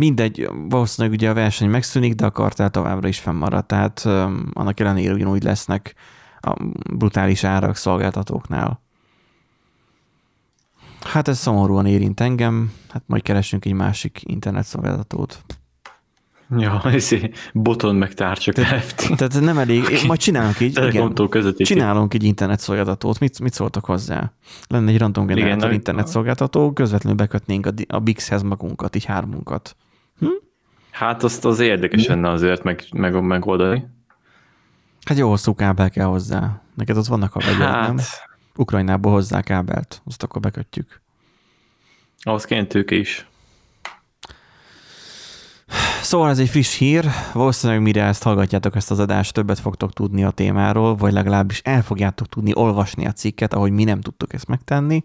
[0.01, 4.05] Mindegy, valószínűleg ugye a verseny megszűnik, de a kartel továbbra is fennmarad, tehát
[4.53, 5.95] annak ellenére ugyanúgy lesznek
[6.41, 6.55] a
[6.95, 8.83] brutális árak szolgáltatóknál.
[11.01, 15.45] Hát ez szomorúan érint engem, hát majd keresünk egy másik internetszolgáltatót.
[16.57, 19.17] Ja, ezé, boton meg tárcsak FT.
[19.17, 21.15] Tehát nem elég, majd csinálunk egy, igen.
[21.57, 24.33] Csinálunk egy internetszolgáltatót, mit, mit szóltak hozzá?
[24.69, 29.77] Lenne egy random generátor internetszolgáltató, közvetlenül bekötnénk a, a Bixhez magunkat, így hármunkat.
[30.91, 33.87] Hát azt az érdekes lenne azért meg, meg, megoldani.
[35.05, 36.63] Hát jó hosszú kábel kell hozzá.
[36.75, 37.87] Neked ott vannak a vegyek, hát.
[37.87, 37.97] nem?
[38.57, 41.01] Ukrajnából hozzá kábelt, azt akkor bekötjük.
[42.23, 43.30] ahhoz kéne tőke is.
[46.03, 50.25] Szóval ez egy friss hír, valószínűleg mire ezt hallgatjátok ezt az adást, többet fogtok tudni
[50.25, 54.47] a témáról, vagy legalábbis el fogjátok tudni olvasni a cikket, ahogy mi nem tudtuk ezt
[54.47, 55.05] megtenni.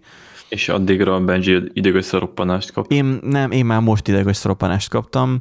[0.50, 2.92] És addigra a Benji idegösszeroppanást kap.
[2.92, 5.40] Én nem, én már most idegös szoropanást kaptam.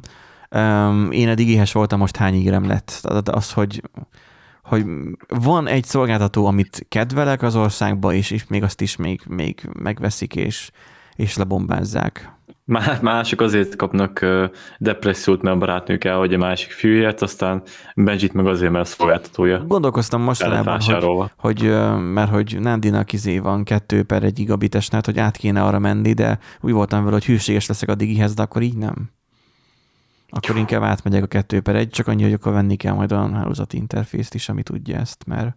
[0.51, 2.99] Um, én eddig éhes voltam, most hány ígérem lett.
[3.01, 3.81] Tehát az, hogy,
[4.63, 4.85] hogy
[5.27, 10.35] van egy szolgáltató, amit kedvelek az országba, és, és még azt is még, még megveszik,
[10.35, 10.71] és,
[11.15, 12.34] és lebombázzák.
[12.67, 14.25] Má- Mások azért kapnak
[14.77, 17.63] depressziót, mert a barátnők elhagyja a másik fiúját, aztán
[17.95, 21.61] Benjit meg azért, mert a szolgáltatója Gondolkoztam mostanában, hogy, hogy
[22.13, 26.13] mert hogy Nandinak izé van kettő per egy gigabites net, hogy át kéne arra menni,
[26.13, 29.09] de úgy voltam vele, hogy hűséges leszek a digihez, de akkor így nem.
[30.29, 33.33] Akkor inkább átmegyek a kettő per egy, csak annyi, hogy akkor venni kell majd olyan
[33.33, 35.55] hálózati interfészt is, ami tudja ezt, mert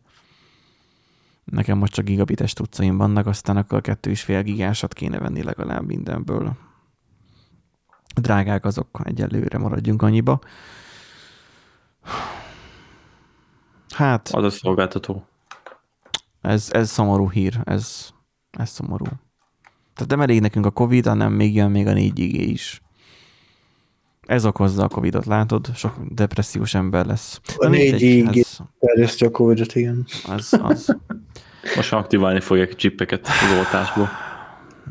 [1.45, 5.43] nekem most csak gigabites tudcaim vannak, aztán akkor a kettő és fél gigásat kéne venni
[5.43, 6.57] legalább mindenből.
[8.15, 10.41] Drágák azok, egyelőre maradjunk annyiba.
[13.95, 15.27] Hát, Az a szolgáltató.
[16.41, 18.09] ez, ez szomorú hír, ez,
[18.51, 19.05] ez szomorú.
[19.95, 22.83] Tehát nem elég nekünk a Covid, hanem még jön még a 4G is.
[24.27, 25.71] Ez okozza a Covidot, látod?
[25.75, 27.41] Sok depressziós ember lesz.
[27.57, 30.07] A Na mindegy, 4G ez, terjesztje a Covid-ot, igen.
[30.27, 30.97] az, az.
[31.77, 34.09] Most aktiválni fogják a csippeket az oltásból.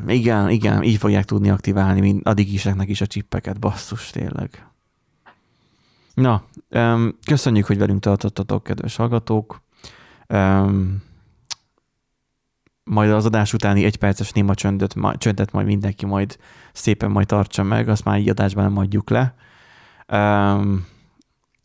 [0.08, 4.68] Igen, igen, így fogják tudni aktiválni mind a digiseknek is a csippeket, basszus, tényleg.
[6.14, 6.44] Na,
[7.26, 9.62] köszönjük, hogy velünk tartottatok, kedves hallgatók.
[12.84, 16.38] Majd az adás utáni egy perces néma csöndet, csöndet majd mindenki majd
[16.74, 19.36] szépen majd tartsa meg, azt már így adásban nem adjuk le.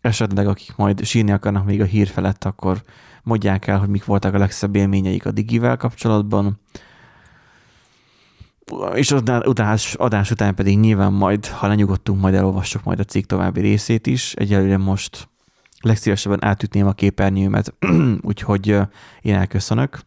[0.01, 2.83] Esetleg akik majd sírni akarnak még a hír felett, akkor
[3.23, 6.61] mondják el, hogy mik voltak a legszebb élményeik a digivel kapcsolatban
[8.95, 13.27] és az adás, adás után pedig nyilván majd, ha lenyugodtunk, majd elolvassuk majd a cikk
[13.27, 14.35] további részét is.
[14.35, 15.29] Egyelőre most
[15.81, 17.75] legszívesebben átütném a képernyőmet,
[18.31, 18.77] úgyhogy
[19.21, 19.99] én elköszönök,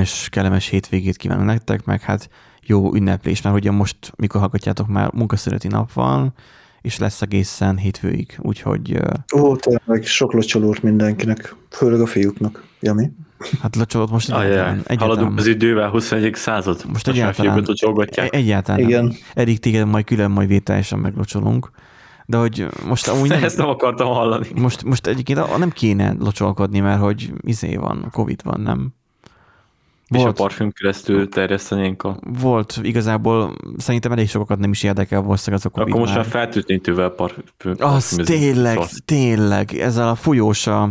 [0.00, 2.28] és kellemes hétvégét kívánok nektek, meg hát
[2.62, 6.34] jó ünneplés, mert ugye most, mikor hallgatjátok, már munkaszüneti nap van,
[6.80, 8.98] és lesz egészen hétfőig, úgyhogy
[9.36, 12.64] Ó, tényleg sok locsolót mindenkinek, főleg a fiúknak.
[12.80, 13.10] Jami?
[13.62, 16.34] Hát locsolott most Ajaj, egyáltalán, haladunk az idővel, 21.
[16.34, 16.84] század.
[16.92, 18.34] Most már egyáltalán- locsolgatják.
[18.34, 18.88] egyáltalán nem.
[18.88, 19.14] Igen.
[19.34, 21.70] Eddig téged majd külön majd vételesen meglocsolunk,
[22.26, 24.46] De hogy most amúgy nem, Ezt nem akartam hallani.
[24.54, 28.88] most, most egyébként nem kéne locsolkodni, mert hogy izé van, Covid van, nem?
[30.08, 32.18] És a Volt, parfüm keresztül terjesztenénk a...
[32.40, 36.24] volt igazából, szerintem elég sokakat nem is érdekel valószínűleg az a Covid Akkor most már
[36.24, 37.74] fertőtlenítővel parfüm.
[37.78, 40.90] Az tényleg, Szóval- tényleg, ezzel a folyósa,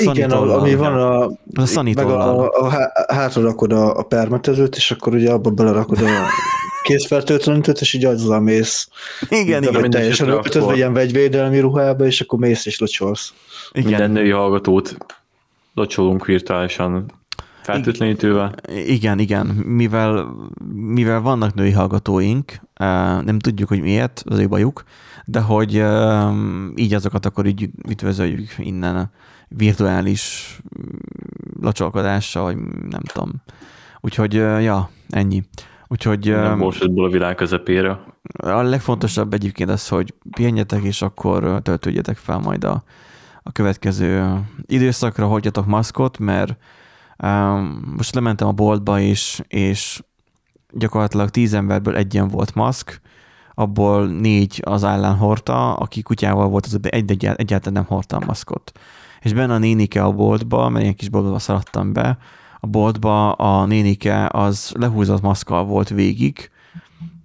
[0.00, 0.58] Igen, Szanitollal.
[0.58, 5.14] ami van a, a meg a, a, há- hátra rakod a, a permetezőt, és akkor
[5.14, 6.08] ugye abba belerakod a
[6.82, 8.88] készfertőtlenítőt, és így azzal mész.
[9.28, 13.32] Igen, igen, vagy minden teljesen öltözve ilyen vegyvédelmi ruhába, és akkor mész és locsolsz.
[13.72, 14.96] Minden igen, női hallgatót
[15.74, 17.06] locsolunk virtuálisan
[17.62, 18.54] fertőtlenítővel.
[18.86, 20.34] igen, igen, mivel,
[20.74, 24.82] mivel vannak női hallgatóink, eh, nem tudjuk, hogy miért, az ő bajuk,
[25.24, 26.32] de hogy eh,
[26.74, 29.10] így azokat akkor így üdvözöljük innen a
[29.56, 30.96] virtuális mm,
[31.60, 32.56] locsolkodással, vagy
[32.88, 33.32] nem tudom.
[34.00, 35.42] Úgyhogy, ja, ennyi.
[35.88, 38.00] Úgyhogy Nem bullshitból a világ közepére.
[38.36, 42.82] A legfontosabb egyébként az, hogy pihenjetek, és akkor töltődjetek fel majd a,
[43.42, 46.56] a következő időszakra, hagyjatok maszkot, mert
[47.22, 50.02] um, most lementem a boltba, és, és
[50.72, 53.00] gyakorlatilag tíz emberből egyen volt maszk,
[53.54, 58.72] abból négy az állán hordta, aki kutyával volt, az egy, egyáltalán nem hordta a maszkot.
[59.20, 62.18] És benne a nénike a boltba, mert ilyen kis boltba szaladtam be,
[62.60, 66.50] a boltba a nénike az lehúzott maszkkal volt végig,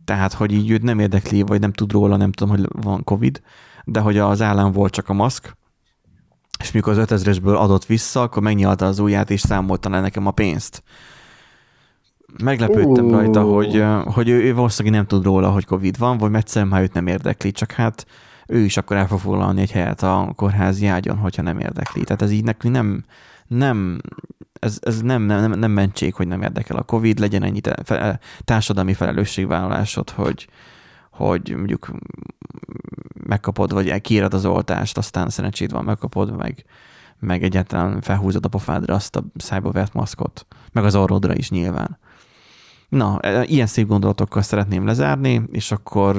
[0.05, 3.41] tehát, hogy így őt nem érdekli, vagy nem tud róla, nem tudom, hogy van Covid,
[3.83, 5.57] de hogy az állán volt csak a maszk,
[6.59, 10.31] és mikor az 5000-esből adott vissza, akkor megnyalta az ujját, és számolta le nekem a
[10.31, 10.83] pénzt.
[12.43, 16.71] Meglepődtem rajta, hogy, hogy ő, ő valószínűleg nem tud róla, hogy Covid van, vagy egyszerűen
[16.71, 18.05] már őt nem érdekli, csak hát
[18.47, 22.03] ő is akkor el fog foglalni egy helyet a kórházi ágyon, hogyha nem érdekli.
[22.03, 23.03] Tehát ez így neki nem,
[23.47, 24.01] nem
[24.59, 28.19] ez, ez nem, nem, nem mentség, hogy nem érdekel a Covid, legyen ennyi te- fe-
[28.43, 30.47] társadalmi felelősségvállalásod, hogy,
[31.11, 31.91] hogy mondjuk
[33.27, 36.65] megkapod, vagy kiírod az oltást, aztán szerencséd van, megkapod, meg,
[37.19, 41.97] meg egyáltalán felhúzod a pofádra azt a szájba vett maszkot, meg az orrodra is nyilván.
[42.89, 46.15] Na, e- ilyen szép gondolatokkal szeretném lezárni, és akkor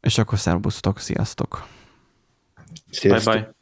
[0.00, 1.66] és akkor szervusztok, sziasztok!
[2.56, 3.34] Bye Sziasztok.
[3.34, 3.59] bye.